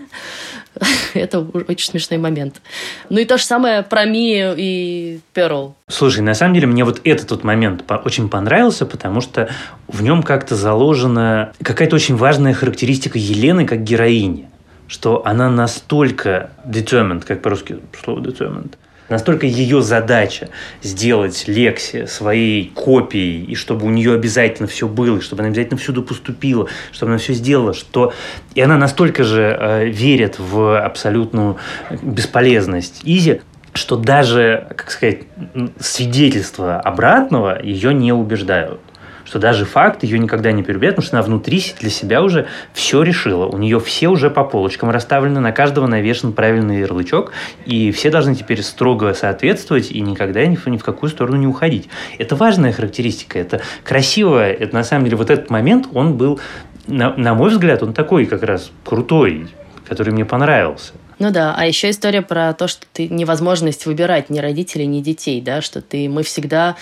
это 1.14 1.46
очень 1.68 1.92
смешной 1.92 2.18
момент. 2.18 2.62
Ну 3.10 3.20
и 3.20 3.26
то 3.26 3.38
же 3.38 3.44
самое 3.44 3.84
про 3.84 4.06
Мию 4.06 4.54
и 4.56 5.20
Перл. 5.34 5.76
Слушай, 5.90 6.22
на 6.22 6.34
самом 6.34 6.54
деле 6.54 6.68
мне 6.68 6.86
вот 6.86 7.02
этот 7.04 7.30
вот 7.32 7.44
момент 7.44 7.84
очень 8.06 8.30
понравился, 8.30 8.86
потому 8.86 9.20
что 9.20 9.50
в 9.90 10.02
нем 10.02 10.24
как-то 10.24 10.56
заложена 10.56 11.52
какая-то 11.62 11.98
очень 11.98 12.16
важная 12.16 12.54
характеристика 12.54 13.18
Елены 13.18 13.66
как 13.66 13.84
героини 13.84 14.48
что 14.88 15.26
она 15.26 15.50
настолько 15.50 16.52
determined, 16.66 17.26
как 17.26 17.42
по-русски 17.42 17.78
слово 18.04 18.20
determined, 18.20 18.74
настолько 19.10 19.46
ее 19.46 19.82
задача 19.82 20.50
сделать 20.82 21.48
Лекси 21.48 22.06
своей 22.06 22.70
копией, 22.70 23.46
и 23.46 23.56
чтобы 23.56 23.86
у 23.86 23.90
нее 23.90 24.14
обязательно 24.14 24.68
все 24.68 24.88
было, 24.88 25.18
и 25.18 25.22
чтобы 25.22 25.42
она 25.42 25.50
обязательно 25.50 25.78
всюду 25.78 26.04
поступила, 26.04 26.68
чтобы 26.92 27.12
она 27.12 27.20
все 27.20 27.34
сделала, 27.34 27.74
что 27.74 28.14
и 28.54 28.62
она 28.62 28.78
настолько 28.78 29.24
же 29.24 29.58
э, 29.60 29.86
верит 29.88 30.40
в 30.40 30.80
абсолютную 30.84 31.58
бесполезность 32.02 33.02
Изи, 33.04 33.42
что 33.74 33.98
даже, 33.98 34.68
как 34.70 34.90
сказать, 34.90 35.24
свидетельства 35.80 36.80
обратного 36.80 37.62
ее 37.62 37.94
не 37.94 38.14
убеждают 38.14 38.80
что 39.26 39.40
даже 39.40 39.66
факт 39.66 40.04
ее 40.04 40.20
никогда 40.20 40.52
не 40.52 40.64
переубедит, 40.64 40.96
потому 40.96 41.08
что 41.08 41.18
она 41.18 41.26
внутри 41.26 41.64
для 41.80 41.90
себя 41.90 42.22
уже 42.22 42.48
все 42.74 43.02
решила. 43.02 43.46
У 43.48 43.58
нее 43.58 43.80
все 43.80 44.08
уже 44.08 44.30
по 44.30 44.44
полочкам 44.44 44.92
расставлены, 44.92 45.40
на 45.40 45.52
каждого 45.52 45.88
навешен 45.88 46.32
правильный 46.32 46.80
ярлычок, 46.80 47.34
и 47.66 47.92
все 47.92 48.10
должны 48.10 48.36
теперь 48.36 48.62
строго 48.62 49.14
соответствовать 49.14 49.92
и 49.92 50.00
никогда 50.00 50.46
ни 50.46 50.56
в, 50.56 50.66
ни 50.68 50.78
в 50.78 50.84
какую 50.84 51.10
сторону 51.10 51.38
не 51.38 51.48
уходить. 51.48 51.90
Это 52.18 52.36
важная 52.36 52.72
характеристика, 52.72 53.40
это 53.40 53.62
красиво, 53.84 54.48
это 54.48 54.74
на 54.74 54.84
самом 54.84 55.06
деле 55.06 55.18
вот 55.18 55.30
этот 55.30 55.50
момент, 55.50 55.88
он 55.94 56.16
был, 56.16 56.40
на, 56.88 57.16
на 57.16 57.34
мой 57.34 57.50
взгляд, 57.50 57.82
он 57.84 57.94
такой 57.94 58.26
как 58.26 58.44
раз 58.44 58.72
крутой, 58.84 59.48
который 59.88 60.14
мне 60.14 60.26
понравился. 60.26 60.94
Ну 61.18 61.32
да, 61.32 61.56
а 61.58 61.66
еще 61.66 61.90
история 61.90 62.22
про 62.22 62.54
то, 62.54 62.68
что 62.68 62.86
ты 62.92 63.08
невозможность 63.08 63.86
выбирать 63.86 64.30
ни 64.30 64.40
родителей, 64.40 64.86
ни 64.86 65.00
детей, 65.00 65.40
да, 65.42 65.62
что 65.62 65.82
ты 65.82 66.10
мы 66.10 66.24
всегда 66.24 66.76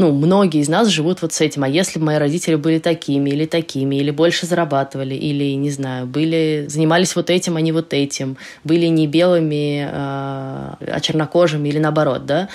ну, 0.00 0.12
многие 0.12 0.62
из 0.62 0.68
нас 0.70 0.88
живут 0.88 1.20
вот 1.20 1.34
с 1.34 1.42
этим. 1.42 1.62
А 1.62 1.68
если 1.68 1.98
бы 1.98 2.06
мои 2.06 2.16
родители 2.16 2.54
были 2.54 2.78
такими 2.78 3.28
или 3.28 3.44
такими, 3.44 3.96
или 3.96 4.10
больше 4.10 4.46
зарабатывали, 4.46 5.14
или, 5.14 5.52
не 5.54 5.70
знаю, 5.70 6.06
были, 6.06 6.64
занимались 6.68 7.14
вот 7.14 7.28
этим, 7.28 7.56
а 7.56 7.60
не 7.60 7.70
вот 7.70 7.92
этим, 7.92 8.38
были 8.64 8.86
не 8.86 9.06
белыми, 9.06 9.86
а, 9.92 10.78
а 10.80 11.00
чернокожими 11.00 11.68
или 11.68 11.78
наоборот, 11.78 12.24
да, 12.24 12.48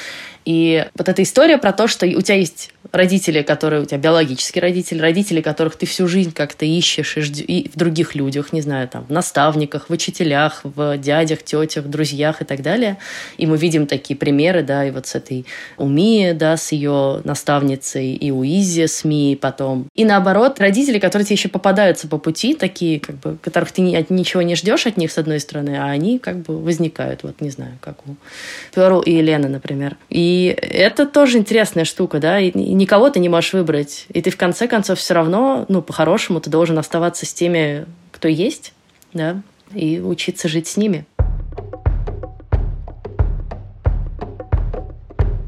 и 0.45 0.85
вот 0.95 1.09
эта 1.09 1.23
история 1.23 1.57
про 1.57 1.73
то, 1.73 1.87
что 1.87 2.05
у 2.05 2.21
тебя 2.21 2.37
есть 2.37 2.71
родители, 2.91 3.41
которые 3.41 3.81
у 3.81 3.85
тебя 3.85 3.97
биологические 3.97 4.61
родители, 4.61 4.99
родители, 4.99 5.41
которых 5.41 5.75
ты 5.75 5.85
всю 5.85 6.07
жизнь 6.07 6.31
как-то 6.31 6.65
ищешь 6.65 7.17
и, 7.17 7.21
жд... 7.21 7.39
и 7.39 7.69
в 7.73 7.77
других 7.77 8.15
людях, 8.15 8.53
не 8.53 8.61
знаю, 8.61 8.87
там, 8.87 9.05
в 9.05 9.11
наставниках, 9.11 9.89
в 9.89 9.93
учителях, 9.93 10.61
в 10.63 10.97
дядях, 10.97 11.43
тетях, 11.43 11.85
друзьях 11.85 12.41
и 12.41 12.45
так 12.45 12.61
далее. 12.61 12.97
И 13.37 13.47
мы 13.47 13.57
видим 13.57 13.87
такие 13.87 14.15
примеры, 14.15 14.63
да, 14.63 14.85
и 14.85 14.91
вот 14.91 15.07
с 15.07 15.15
этой 15.15 15.45
Уми, 15.77 16.33
да, 16.33 16.57
с 16.57 16.71
ее 16.71 17.21
наставницей, 17.23 18.13
и 18.13 18.31
у 18.31 18.43
Изи 18.45 18.87
с 18.87 19.03
Ми 19.03 19.37
потом. 19.39 19.87
И 19.95 20.05
наоборот, 20.05 20.59
родители, 20.59 20.99
которые 20.99 21.25
тебе 21.25 21.35
еще 21.35 21.49
попадаются 21.49 22.07
по 22.07 22.17
пути, 22.17 22.53
такие, 22.53 22.99
как 22.99 23.17
бы, 23.17 23.37
которых 23.41 23.71
ты 23.71 23.81
ничего 23.81 24.43
не 24.43 24.55
ждешь 24.55 24.85
от 24.85 24.97
них, 24.97 25.11
с 25.11 25.17
одной 25.17 25.39
стороны, 25.39 25.77
а 25.77 25.85
они 25.85 26.19
как 26.19 26.37
бы 26.43 26.61
возникают, 26.61 27.23
вот 27.23 27.41
не 27.41 27.49
знаю, 27.49 27.77
как 27.81 27.97
у 28.07 28.15
Перл 28.73 29.01
и 29.01 29.11
Елены, 29.11 29.49
например. 29.49 29.97
И 30.09 30.34
и 30.35 30.47
это 30.47 31.05
тоже 31.05 31.37
интересная 31.37 31.85
штука, 31.85 32.19
да, 32.19 32.41
и 32.41 32.51
никого 32.57 33.09
ты 33.09 33.21
не 33.21 33.29
можешь 33.29 33.53
выбрать. 33.53 34.05
И 34.09 34.21
ты 34.21 34.29
в 34.29 34.35
конце 34.35 34.67
концов 34.67 34.99
все 34.99 35.13
равно, 35.13 35.65
ну, 35.69 35.81
по-хорошему, 35.81 36.41
ты 36.41 36.49
должен 36.49 36.77
оставаться 36.77 37.25
с 37.25 37.33
теми, 37.33 37.85
кто 38.11 38.27
есть, 38.27 38.73
да, 39.13 39.41
и 39.73 40.01
учиться 40.01 40.49
жить 40.49 40.67
с 40.67 40.75
ними. 40.75 41.05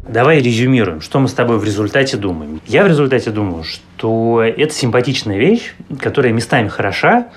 Давай 0.07 0.41
резюмируем, 0.41 1.01
что 1.01 1.19
мы 1.19 1.27
с 1.27 1.33
тобой 1.33 1.59
в 1.59 1.65
результате 1.65 2.15
думаем. 2.15 2.61
Я 2.65 2.85
в 2.85 2.87
результате 2.87 3.31
думаю, 3.31 3.65
что 3.65 4.41
это 4.41 4.73
симпатичная 4.73 5.37
вещь, 5.37 5.73
которая 5.99 6.31
местами 6.31 6.69
хороша, 6.69 7.27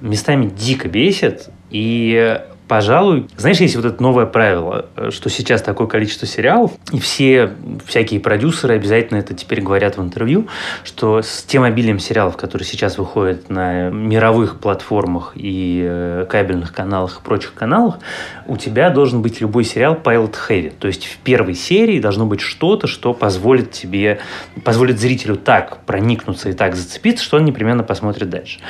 местами 0.00 0.46
дико 0.46 0.88
бесит, 0.88 1.50
и 1.68 2.40
пожалуй, 2.68 3.28
знаешь, 3.36 3.58
есть 3.58 3.76
вот 3.76 3.84
это 3.84 4.02
новое 4.02 4.26
правило, 4.26 4.86
что 5.10 5.30
сейчас 5.30 5.62
такое 5.62 5.86
количество 5.86 6.26
сериалов, 6.26 6.72
и 6.92 6.98
все 6.98 7.50
всякие 7.86 8.20
продюсеры 8.20 8.74
обязательно 8.74 9.18
это 9.18 9.34
теперь 9.34 9.60
говорят 9.60 9.96
в 9.96 10.02
интервью, 10.02 10.48
что 10.82 11.22
с 11.22 11.42
тем 11.42 11.62
обилием 11.62 11.98
сериалов, 11.98 12.36
которые 12.36 12.66
сейчас 12.66 12.98
выходят 12.98 13.50
на 13.50 13.90
мировых 13.90 14.60
платформах 14.60 15.32
и 15.34 15.82
э, 15.84 16.26
кабельных 16.28 16.72
каналах 16.72 17.20
и 17.20 17.24
прочих 17.24 17.54
каналах, 17.54 17.98
у 18.46 18.56
тебя 18.56 18.90
должен 18.90 19.22
быть 19.22 19.40
любой 19.40 19.64
сериал 19.64 19.98
pilot 20.02 20.34
heavy. 20.48 20.72
То 20.78 20.86
есть 20.86 21.06
в 21.06 21.18
первой 21.18 21.54
серии 21.54 22.00
должно 22.00 22.26
быть 22.26 22.40
что-то, 22.40 22.86
что 22.86 23.14
позволит 23.14 23.72
тебе, 23.72 24.18
позволит 24.64 24.98
зрителю 24.98 25.36
так 25.36 25.78
проникнуться 25.84 26.50
и 26.50 26.52
так 26.52 26.76
зацепиться, 26.76 27.24
что 27.24 27.36
он 27.36 27.44
непременно 27.44 27.82
посмотрит 27.82 28.30
дальше. 28.30 28.60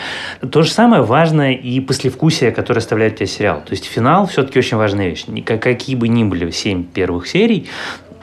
То 0.50 0.62
же 0.62 0.70
самое 0.70 1.02
важно 1.02 1.52
и 1.52 1.80
послевкусие, 1.80 2.52
которое 2.52 2.80
оставляет 2.80 3.16
тебе 3.16 3.26
сериал. 3.26 3.62
То 3.64 3.72
есть 3.72 3.83
финал 3.86 4.26
все-таки 4.26 4.58
очень 4.58 4.76
важная 4.76 5.08
вещь. 5.08 5.26
Какие 5.44 5.96
бы 5.96 6.08
ни 6.08 6.24
были 6.24 6.50
семь 6.50 6.84
первых 6.84 7.26
серий, 7.26 7.68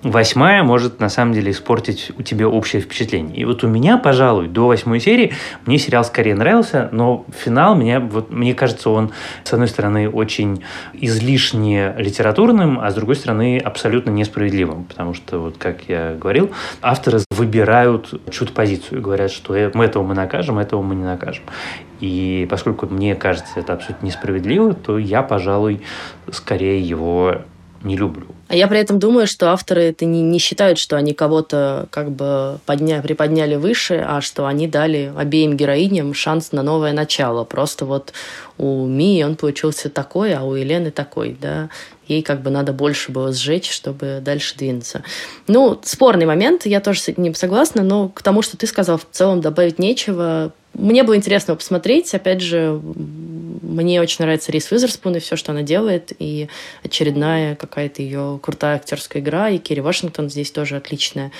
восьмая 0.03 0.63
может 0.63 0.99
на 0.99 1.09
самом 1.09 1.33
деле 1.33 1.51
испортить 1.51 2.11
у 2.17 2.21
тебя 2.21 2.47
общее 2.47 2.81
впечатление. 2.81 3.37
И 3.37 3.45
вот 3.45 3.63
у 3.63 3.67
меня, 3.67 3.97
пожалуй, 3.97 4.47
до 4.47 4.67
восьмой 4.67 4.99
серии 4.99 5.33
мне 5.65 5.77
сериал 5.77 6.03
скорее 6.03 6.35
нравился, 6.35 6.89
но 6.91 7.25
финал 7.37 7.75
мне, 7.75 7.99
вот, 7.99 8.31
мне 8.31 8.53
кажется, 8.53 8.89
он, 8.89 9.11
с 9.43 9.53
одной 9.53 9.67
стороны, 9.67 10.09
очень 10.09 10.63
излишне 10.93 11.93
литературным, 11.97 12.79
а 12.79 12.89
с 12.89 12.95
другой 12.95 13.15
стороны, 13.15 13.59
абсолютно 13.59 14.09
несправедливым. 14.09 14.85
Потому 14.85 15.13
что, 15.13 15.39
вот 15.39 15.57
как 15.57 15.83
я 15.87 16.15
говорил, 16.19 16.51
авторы 16.81 17.19
выбирают 17.31 18.13
чью-то 18.31 18.53
позицию 18.53 18.99
и 18.99 19.01
говорят, 19.01 19.31
что 19.31 19.55
«Э, 19.55 19.71
мы 19.73 19.85
этого 19.85 20.03
мы 20.03 20.15
накажем, 20.15 20.59
этого 20.59 20.81
мы 20.81 20.95
не 20.95 21.03
накажем. 21.03 21.43
И 21.99 22.47
поскольку 22.49 22.87
мне 22.87 23.15
кажется 23.15 23.51
это 23.55 23.73
абсолютно 23.73 24.07
несправедливо, 24.07 24.73
то 24.73 24.97
я, 24.97 25.21
пожалуй, 25.21 25.81
скорее 26.31 26.81
его 26.81 27.41
не 27.83 27.97
люблю. 27.97 28.27
А 28.47 28.55
я 28.55 28.67
при 28.67 28.79
этом 28.79 28.99
думаю, 28.99 29.27
что 29.27 29.51
авторы 29.51 29.83
это 29.83 30.05
не, 30.05 30.21
не 30.21 30.39
считают, 30.39 30.77
что 30.77 30.97
они 30.97 31.13
кого-то 31.13 31.87
как 31.89 32.11
бы 32.11 32.59
подня, 32.65 33.01
приподняли 33.01 33.55
выше, 33.55 34.05
а 34.07 34.21
что 34.21 34.45
они 34.45 34.67
дали 34.67 35.11
обеим 35.15 35.57
героиням 35.57 36.13
шанс 36.13 36.51
на 36.51 36.63
новое 36.63 36.93
начало. 36.93 37.43
Просто 37.43 37.85
вот 37.85 38.13
у 38.57 38.85
Мии 38.85 39.23
он 39.23 39.35
получился 39.35 39.89
такой, 39.89 40.33
а 40.33 40.43
у 40.43 40.55
Елены 40.55 40.91
такой, 40.91 41.35
да. 41.39 41.69
Ей 42.07 42.21
как 42.23 42.41
бы 42.41 42.49
надо 42.49 42.73
больше 42.73 43.11
было 43.11 43.31
сжечь, 43.31 43.71
чтобы 43.71 44.19
дальше 44.21 44.57
двинуться. 44.57 45.03
Ну, 45.47 45.79
спорный 45.83 46.25
момент, 46.25 46.65
я 46.65 46.81
тоже 46.81 46.99
с 46.99 47.07
этим 47.07 47.33
согласна, 47.35 47.83
но 47.83 48.09
к 48.09 48.21
тому, 48.21 48.41
что 48.41 48.57
ты 48.57 48.67
сказал, 48.67 48.97
в 48.97 49.07
целом 49.11 49.39
добавить 49.41 49.79
нечего. 49.79 50.51
Мне 50.73 51.03
было 51.03 51.15
интересно 51.15 51.55
посмотреть, 51.55 52.13
опять 52.13 52.41
же, 52.41 52.81
мне 52.83 54.01
очень 54.01 54.17
нравится 54.19 54.51
Рис 54.51 54.71
Уизерспун 54.71 55.15
и 55.15 55.19
все, 55.19 55.35
что 55.35 55.51
она 55.51 55.63
делает, 55.63 56.13
и 56.17 56.47
очередная 56.83 57.55
какая-то 57.55 58.01
ее 58.01 58.39
крутая 58.41 58.77
актерская 58.77 59.21
игра, 59.21 59.49
и 59.49 59.57
Керри 59.57 59.81
Вашингтон 59.81 60.29
здесь 60.29 60.51
тоже 60.51 60.77
отличная. 60.77 61.31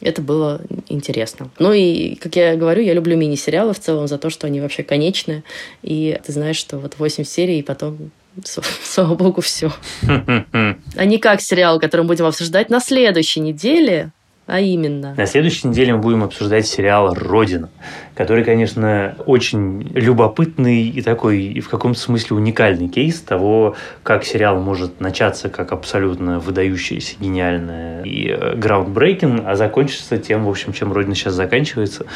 Это 0.00 0.20
было 0.20 0.60
интересно. 0.88 1.50
Ну 1.58 1.72
и, 1.72 2.16
как 2.16 2.36
я 2.36 2.56
говорю, 2.56 2.82
я 2.82 2.92
люблю 2.92 3.16
мини-сериалы 3.16 3.72
в 3.72 3.80
целом 3.80 4.06
за 4.06 4.18
то, 4.18 4.28
что 4.28 4.46
они 4.46 4.60
вообще 4.60 4.82
конечные. 4.82 5.44
И 5.82 6.20
ты 6.26 6.32
знаешь, 6.32 6.56
что 6.56 6.78
вот 6.78 6.98
8 6.98 7.24
серий, 7.24 7.60
и 7.60 7.62
потом 7.62 8.10
слава 8.44 9.14
богу, 9.14 9.40
все. 9.40 9.72
А 10.02 11.04
не 11.04 11.18
как 11.18 11.40
сериал, 11.40 11.80
который 11.80 12.02
мы 12.02 12.08
будем 12.08 12.26
обсуждать 12.26 12.70
на 12.70 12.80
следующей 12.80 13.40
неделе, 13.40 14.10
а 14.46 14.60
именно? 14.60 15.14
На 15.16 15.26
следующей 15.26 15.68
неделе 15.68 15.94
мы 15.94 16.00
будем 16.00 16.22
обсуждать 16.22 16.66
сериал 16.66 17.14
«Родина», 17.14 17.70
который, 18.14 18.44
конечно, 18.44 19.16
очень 19.24 19.82
любопытный 19.94 20.88
и 20.88 21.00
такой, 21.00 21.42
и 21.42 21.60
в 21.60 21.68
каком-то 21.68 21.98
смысле 21.98 22.36
уникальный 22.36 22.88
кейс 22.88 23.20
того, 23.20 23.74
как 24.02 24.24
сериал 24.24 24.60
может 24.60 25.00
начаться 25.00 25.48
как 25.48 25.72
абсолютно 25.72 26.40
выдающийся, 26.40 27.14
гениальное 27.18 28.02
и 28.02 28.54
граундбрейкинг, 28.56 29.42
а 29.46 29.56
закончится 29.56 30.18
тем, 30.18 30.44
в 30.44 30.50
общем, 30.50 30.74
чем 30.74 30.92
«Родина» 30.92 31.14
сейчас 31.14 31.34
заканчивается. 31.34 32.06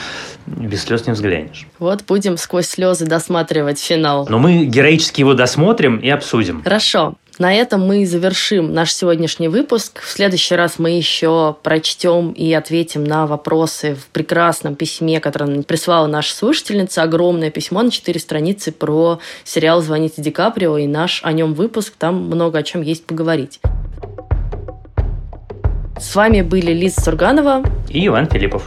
Без 0.47 0.83
слез 0.83 1.07
не 1.07 1.15
взглянешь. 1.15 1.67
Вот 1.79 2.05
будем 2.07 2.37
сквозь 2.37 2.67
слезы 2.67 3.07
досматривать 3.07 3.81
финал. 3.81 4.27
Но 4.29 4.39
мы 4.39 4.65
героически 4.65 5.21
его 5.21 5.35
досмотрим 5.35 5.97
и 5.97 6.09
обсудим. 6.11 6.63
Хорошо. 6.63 7.17
На 7.39 7.55
этом 7.55 7.87
мы 7.87 8.05
завершим 8.05 8.75
наш 8.75 8.93
сегодняшний 8.93 9.47
выпуск. 9.47 10.01
В 10.03 10.11
следующий 10.11 10.57
раз 10.57 10.81
мы 10.81 10.91
еще 10.91 11.57
прочтем 11.63 12.33
и 12.33 12.53
ответим 12.53 13.05
на 13.05 13.29
вопросы 13.29 13.95
в 13.95 14.09
прекрасном 14.09 14.75
письме, 14.75 15.21
которое 15.21 15.63
прислала 15.63 16.09
наша 16.09 16.35
слушательница. 16.35 17.03
Огромное 17.03 17.51
письмо 17.51 17.83
на 17.83 17.93
четыре 17.93 18.19
страницы 18.19 18.73
про 18.73 19.21
сериал 19.45 19.81
«Звоните 19.83 20.21
Ди 20.21 20.33
Каприо» 20.33 20.79
и 20.79 20.89
наш 20.89 21.21
о 21.23 21.31
нем 21.31 21.55
выпуск. 21.55 21.95
Там 21.97 22.25
много 22.25 22.59
о 22.59 22.63
чем 22.65 22.83
есть 22.83 23.07
поговорить. 23.07 23.61
С 26.01 26.17
вами 26.17 26.43
были 26.43 26.73
Лиза 26.73 27.01
Сурганова 27.03 27.63
и 27.89 28.05
Иван 28.05 28.29
Филиппов. 28.29 28.65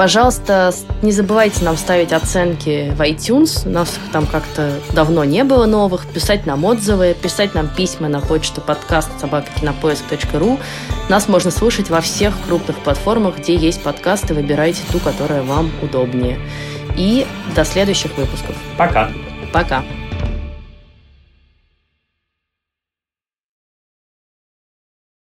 Пожалуйста, 0.00 0.72
не 1.02 1.12
забывайте 1.12 1.62
нам 1.62 1.76
ставить 1.76 2.14
оценки 2.14 2.90
в 2.96 3.02
iTunes. 3.02 3.68
У 3.68 3.70
нас 3.70 3.98
там 4.12 4.26
как-то 4.26 4.80
давно 4.94 5.24
не 5.24 5.44
было 5.44 5.66
новых. 5.66 6.06
Писать 6.06 6.46
нам 6.46 6.64
отзывы, 6.64 7.14
писать 7.20 7.54
нам 7.54 7.68
письма 7.68 8.08
на 8.08 8.22
почту 8.22 8.62
подкаст 8.62 9.10
собакакинопоиск.ру. 9.20 10.58
Нас 11.10 11.28
можно 11.28 11.50
слушать 11.50 11.90
во 11.90 12.00
всех 12.00 12.32
крупных 12.46 12.78
платформах, 12.78 13.40
где 13.40 13.54
есть 13.54 13.82
подкасты. 13.82 14.32
Выбирайте 14.32 14.80
ту, 14.90 15.00
которая 15.00 15.42
вам 15.42 15.70
удобнее. 15.82 16.38
И 16.96 17.26
до 17.54 17.66
следующих 17.66 18.16
выпусков. 18.16 18.56
Пока. 18.78 19.10
Пока. 19.52 19.84